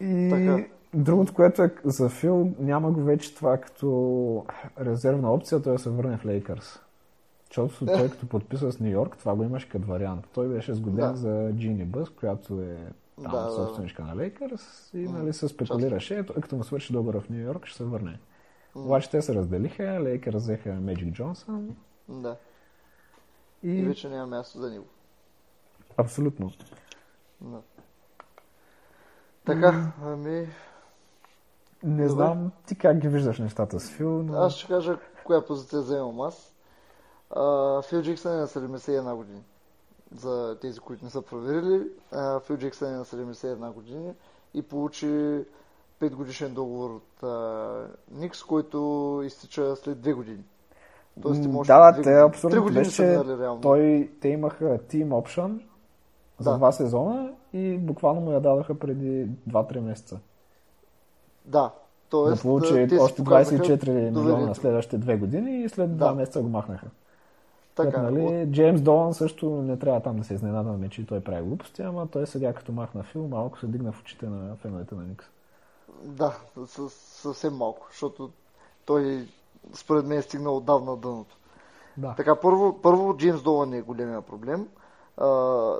[0.00, 0.64] И така.
[0.94, 4.44] другото, което е за Фил, няма го вече това като
[4.80, 6.80] резервна опция, той да се върне в Лейкърс.
[7.46, 10.28] Защото той като подписа с Нью Йорк, това го имаше като вариант.
[10.34, 11.16] Той беше сгоден да.
[11.16, 12.76] за Джини Бъс, която е
[13.22, 14.08] там да, собственичка да.
[14.08, 17.76] на Лейкърс и нали, се спекулираше, ето, като му свърши добър в Нью Йорк, ще
[17.76, 18.20] се върне.
[18.76, 18.84] Mm.
[18.84, 21.76] Обаче те се разделиха, Лейкърс взеха Меджик Джонсън.
[22.08, 22.36] Да.
[23.62, 23.70] И...
[23.70, 24.86] и вече няма място за него.
[25.96, 26.52] Абсолютно.
[27.40, 27.60] Да.
[29.46, 30.48] Така, ами...
[31.82, 32.08] Не Добре.
[32.08, 34.38] знам ти как ги виждаш нещата с Фил, но...
[34.38, 36.54] Аз ще кажа коя позиция вземам аз.
[37.30, 39.42] А, Фил Джиксън е на 71 години
[40.16, 41.82] за тези, които не са проверили.
[42.46, 44.12] Фил Джексън е на 71 години
[44.54, 45.06] и получи
[46.00, 47.22] 5 годишен договор от
[48.10, 50.44] Никс, който изтича след 2 години.
[51.22, 53.60] Тоест, ти да, да, те абсолютно години беше, дали, реално.
[53.60, 55.60] Той, те имаха Team Option
[56.38, 56.56] за да.
[56.56, 60.18] два сезона и буквално му я дадаха преди 2-3 месеца.
[61.44, 61.72] Да,
[62.10, 66.14] Тоест, да получи още 24 милиона на следващите две години и след два да.
[66.14, 66.86] месеца го махнаха.
[67.84, 68.50] Така, нали, от...
[68.50, 72.26] Джеймс Долан също не трябва там да се изненадаме, че той прави глупости, ама той
[72.26, 75.26] сега като махна филм, малко се дигна в очите на феновете на Никс.
[76.04, 76.36] Да,
[76.88, 78.30] съвсем малко, защото
[78.84, 79.28] той
[79.74, 81.36] според мен е стигнал отдавна дъното.
[81.96, 82.14] Да.
[82.16, 84.68] Така, първо, първо Джеймс Долан е големия проблем.
[85.16, 85.72] А,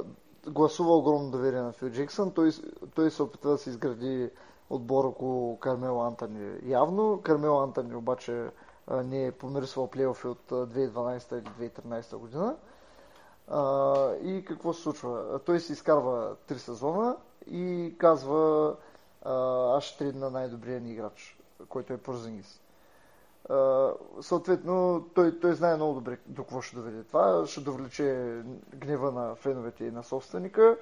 [0.49, 2.31] гласува огромно доверие на Фил Джексън.
[2.31, 2.51] Той,
[2.95, 4.31] той се опитва да се изгради
[4.71, 7.21] отбор около Кармел Антони явно.
[7.23, 8.47] Кармел Антони обаче
[8.91, 12.57] не е помирисвал плейофи от 2012 или 2013 година.
[13.49, 15.39] А, и какво се случва?
[15.39, 17.17] Той се изкарва три сезона
[17.47, 18.75] и казва
[19.75, 22.61] аз ще тридна най-добрия ни играч, който е Порзингис.
[24.21, 27.47] съответно, той, той знае много добре до какво ще доведе това.
[27.47, 30.77] Ще довлече гнева на феновете и на собственика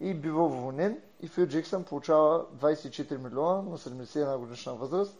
[0.00, 1.00] и бива уволнен.
[1.20, 5.18] И Фил Джексън получава 24 милиона на 71 годишна възраст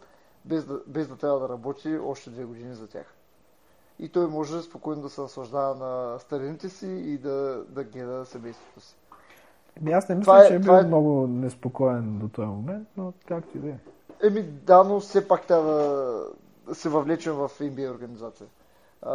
[0.48, 3.14] без да, без да трябва да работи още две години за тях.
[3.98, 8.80] И той може спокойно да се наслаждава на старините си и да, да гледа семейството
[8.80, 8.96] си.
[9.80, 10.82] Еми аз не мисля, е, че е бил е...
[10.82, 13.78] много неспокоен до този момент, но както и да е.
[14.22, 15.72] Еми да, но все пак трябва
[16.66, 18.46] да се въвлечем в NBA организация.
[19.02, 19.12] А,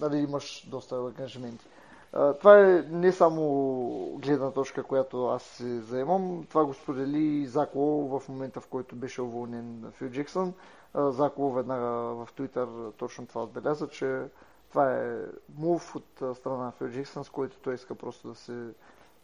[0.00, 1.66] нали, имаш доста ангажименти
[2.12, 6.46] това е не само гледна точка, която аз се заемам.
[6.48, 10.54] Това го сподели Закло в момента, в който беше уволнен Фил Джексън.
[10.94, 14.22] Закло веднага в Твитър точно това отбеляза, че
[14.70, 15.16] това е
[15.58, 18.68] мув от страна на Фил Джексън, с който той иска просто да се,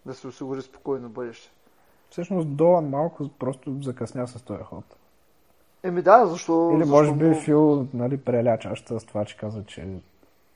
[0.07, 1.51] да се осигури спокойно бъдеще.
[2.11, 4.85] Всъщност Долан малко просто закъсня с този ход.
[5.83, 6.71] Еми да, защо...
[6.75, 7.29] Или може защо...
[7.29, 9.99] би Фил нали, преля чашата с това, че каза, че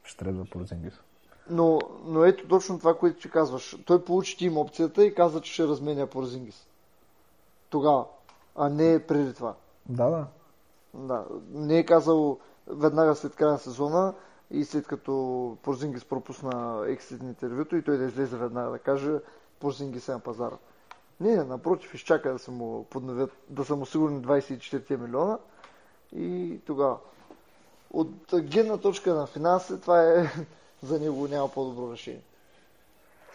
[0.04, 1.02] ще трябва да.
[1.50, 3.76] Но, но ето точно това, което ти казваш.
[3.86, 6.66] Той получи тим опцията и каза, че ще разменя Порзингис.
[7.70, 8.04] Тогава.
[8.56, 9.54] А не преди това.
[9.88, 10.26] Да, да.
[10.94, 11.24] Да.
[11.50, 14.14] Не е казал веднага след края на сезона
[14.50, 19.12] и след като Порзингис пропусна ексит интервюто и той да излезе веднага да каже
[19.60, 20.56] Порзингис е на пазара.
[21.20, 25.38] Не, напротив, изчака да са му подновят, да са му сигурни 24 милиона
[26.16, 26.98] и тогава.
[27.92, 30.30] От гледна точка на финанси, това е
[30.82, 32.20] за него няма по-добро решение.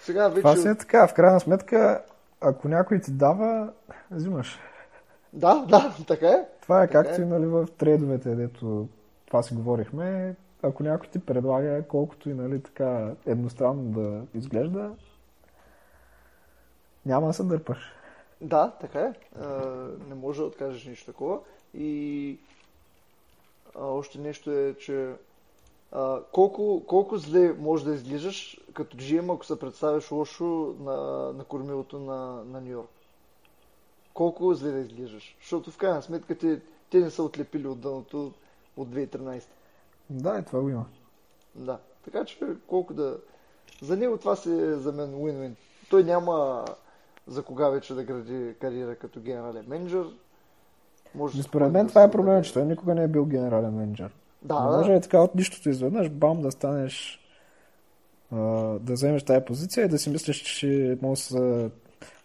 [0.01, 0.41] Сега вече...
[0.41, 1.07] Това си е така.
[1.07, 2.03] В крайна сметка,
[2.41, 3.73] ако някой ти дава,
[4.11, 4.59] взимаш.
[5.33, 6.45] Да, да, така е.
[6.61, 7.25] Това е така както е.
[7.25, 8.87] и нали, в трейдовете, дето
[9.25, 10.35] това си говорихме.
[10.63, 14.91] Ако някой ти предлага, колкото и нали, така едностранно да изглежда,
[17.05, 17.77] няма да се дърпаш.
[18.41, 19.13] Да, така е.
[19.41, 19.47] А,
[20.09, 21.39] не може да откажеш нищо такова.
[21.73, 22.37] И
[23.75, 25.13] а, още нещо е, че
[25.95, 30.97] а, колко, колко зле може да изглеждаш като GM, ако се представиш лошо на,
[31.33, 32.89] на кормилото на, на Нью Йорк?
[34.13, 35.35] Колко зле да изглеждаш?
[35.41, 38.31] Защото в крайна сметка те, те не са отлепили от дъното
[38.77, 39.43] от 2013.
[40.09, 40.85] Да, и това го има.
[41.55, 41.79] Да.
[42.05, 43.17] Така че колко да...
[43.81, 45.53] За него това си е за мен win-win.
[45.89, 46.65] Той няма
[47.27, 50.05] за кога вече да гради кариера като генерален менеджер.
[51.15, 54.11] Може Според мен да това е проблема, че той никога не е бил генерален менеджер.
[54.43, 54.97] Да, не може да.
[54.97, 57.19] е така от нищото изведнъж, бам, да станеш
[58.79, 61.69] да вземеш тази позиция и да си мислиш, че може да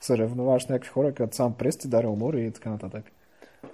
[0.00, 3.04] се ревноваш някакви хора, като сам Прести, Дарил Мори и така нататък.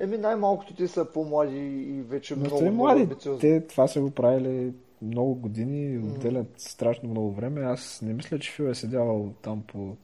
[0.01, 3.03] Еми най-малкото ти са по-млади и вече Но много, много млади.
[3.03, 3.41] Амбициозни.
[3.41, 4.73] Те това са го правили
[5.03, 7.61] много години, отделят страшно много време.
[7.61, 9.97] Аз не мисля, че Фил е седял там по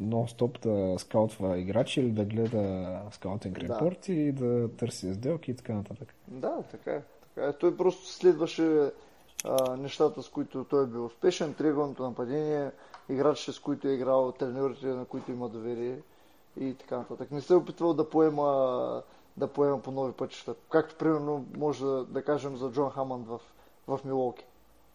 [0.00, 3.74] нон-стоп да скаутва играчи или да гледа скаутинг Да.
[3.74, 6.14] репорти и да търси сделки и така нататък.
[6.28, 7.02] Да, така е.
[7.34, 7.52] Така е.
[7.52, 8.90] Той просто следваше
[9.44, 12.70] а, нещата, с които той е бил успешен, триъгълното нападение,
[13.08, 15.96] играчите, с които е играл, треньорите, на които има доверие
[16.60, 17.30] и така нататък.
[17.30, 19.02] Не се е опитвал да поема,
[19.36, 20.54] да поема по нови пътища.
[20.70, 23.40] Както примерно може да, да кажем за Джон Хамънд в,
[23.88, 24.44] в Милоки.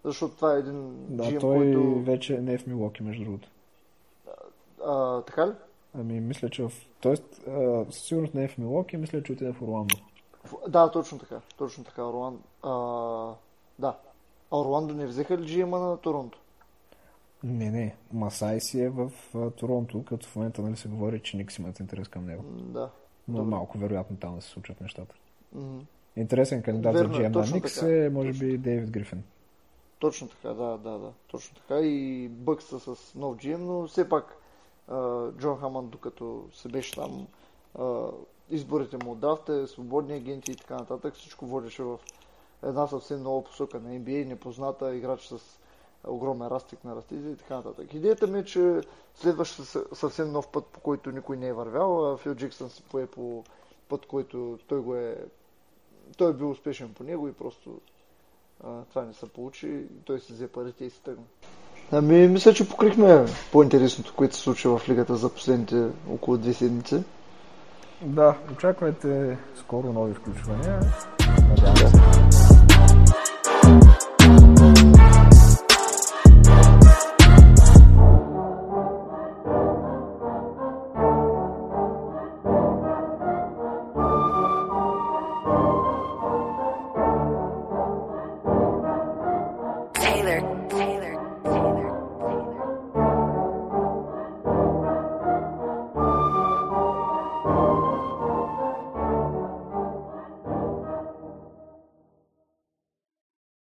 [0.04, 2.02] Защото това е един Да, GM, той който...
[2.02, 3.50] вече не е в Милоки, между другото.
[4.86, 5.52] А, така ли?
[5.94, 6.72] Ами, мисля, че в...
[7.02, 9.96] Тоест, а, със сигурност не е в Милоки, мисля, че отиде в Орландо.
[10.68, 11.42] Да, точно така.
[11.58, 12.40] Точно така, Орландо.
[12.64, 12.72] А,
[13.80, 13.98] да.
[14.52, 16.40] А Орландо не взеха ли GM на Торонто?
[17.44, 17.96] Не, не.
[18.14, 21.80] Масай си е в а, Торонто, като в момента нали, се говори, че Никс имат
[21.80, 22.44] интерес към него.
[22.48, 22.90] Да.
[23.28, 23.50] Но Добре.
[23.50, 25.16] малко вероятно там да се случват нещата.
[25.54, 25.82] М,
[26.16, 28.06] Интересен кандидат Верно за GM на точно Никс така.
[28.06, 29.24] е, може би, Дейвид Грифин.
[30.00, 31.12] Точно така, да, да, да.
[31.28, 31.80] Точно така.
[31.80, 34.38] И Бъкса с нов GM, но все пак
[35.38, 37.28] Джон Хамън, докато се беше там,
[38.50, 42.00] изборите му от драфта, свободни агенти и така нататък, всичко водеше в
[42.64, 45.60] една съвсем нова посока на NBA, непозната, играч с
[46.08, 47.94] огромен растик на растите и така нататък.
[47.94, 48.82] Идеята ми е, че
[49.16, 49.62] следващ
[49.94, 53.44] съвсем нов път, по който никой не е вървял, Фил Джексън се пое по
[53.90, 55.26] път, който той го е
[56.18, 57.82] той е бил успешен по него и просто
[58.64, 59.86] а, това не се получи.
[60.06, 61.24] Той си взе парите и се тръгна.
[61.92, 67.04] Ами, мисля, че покрихме по-интересното, което се случи в лигата за последните около две седмици.
[68.02, 70.80] Да, очаквайте скоро нови включвания.
[71.50, 72.47] Надявам се.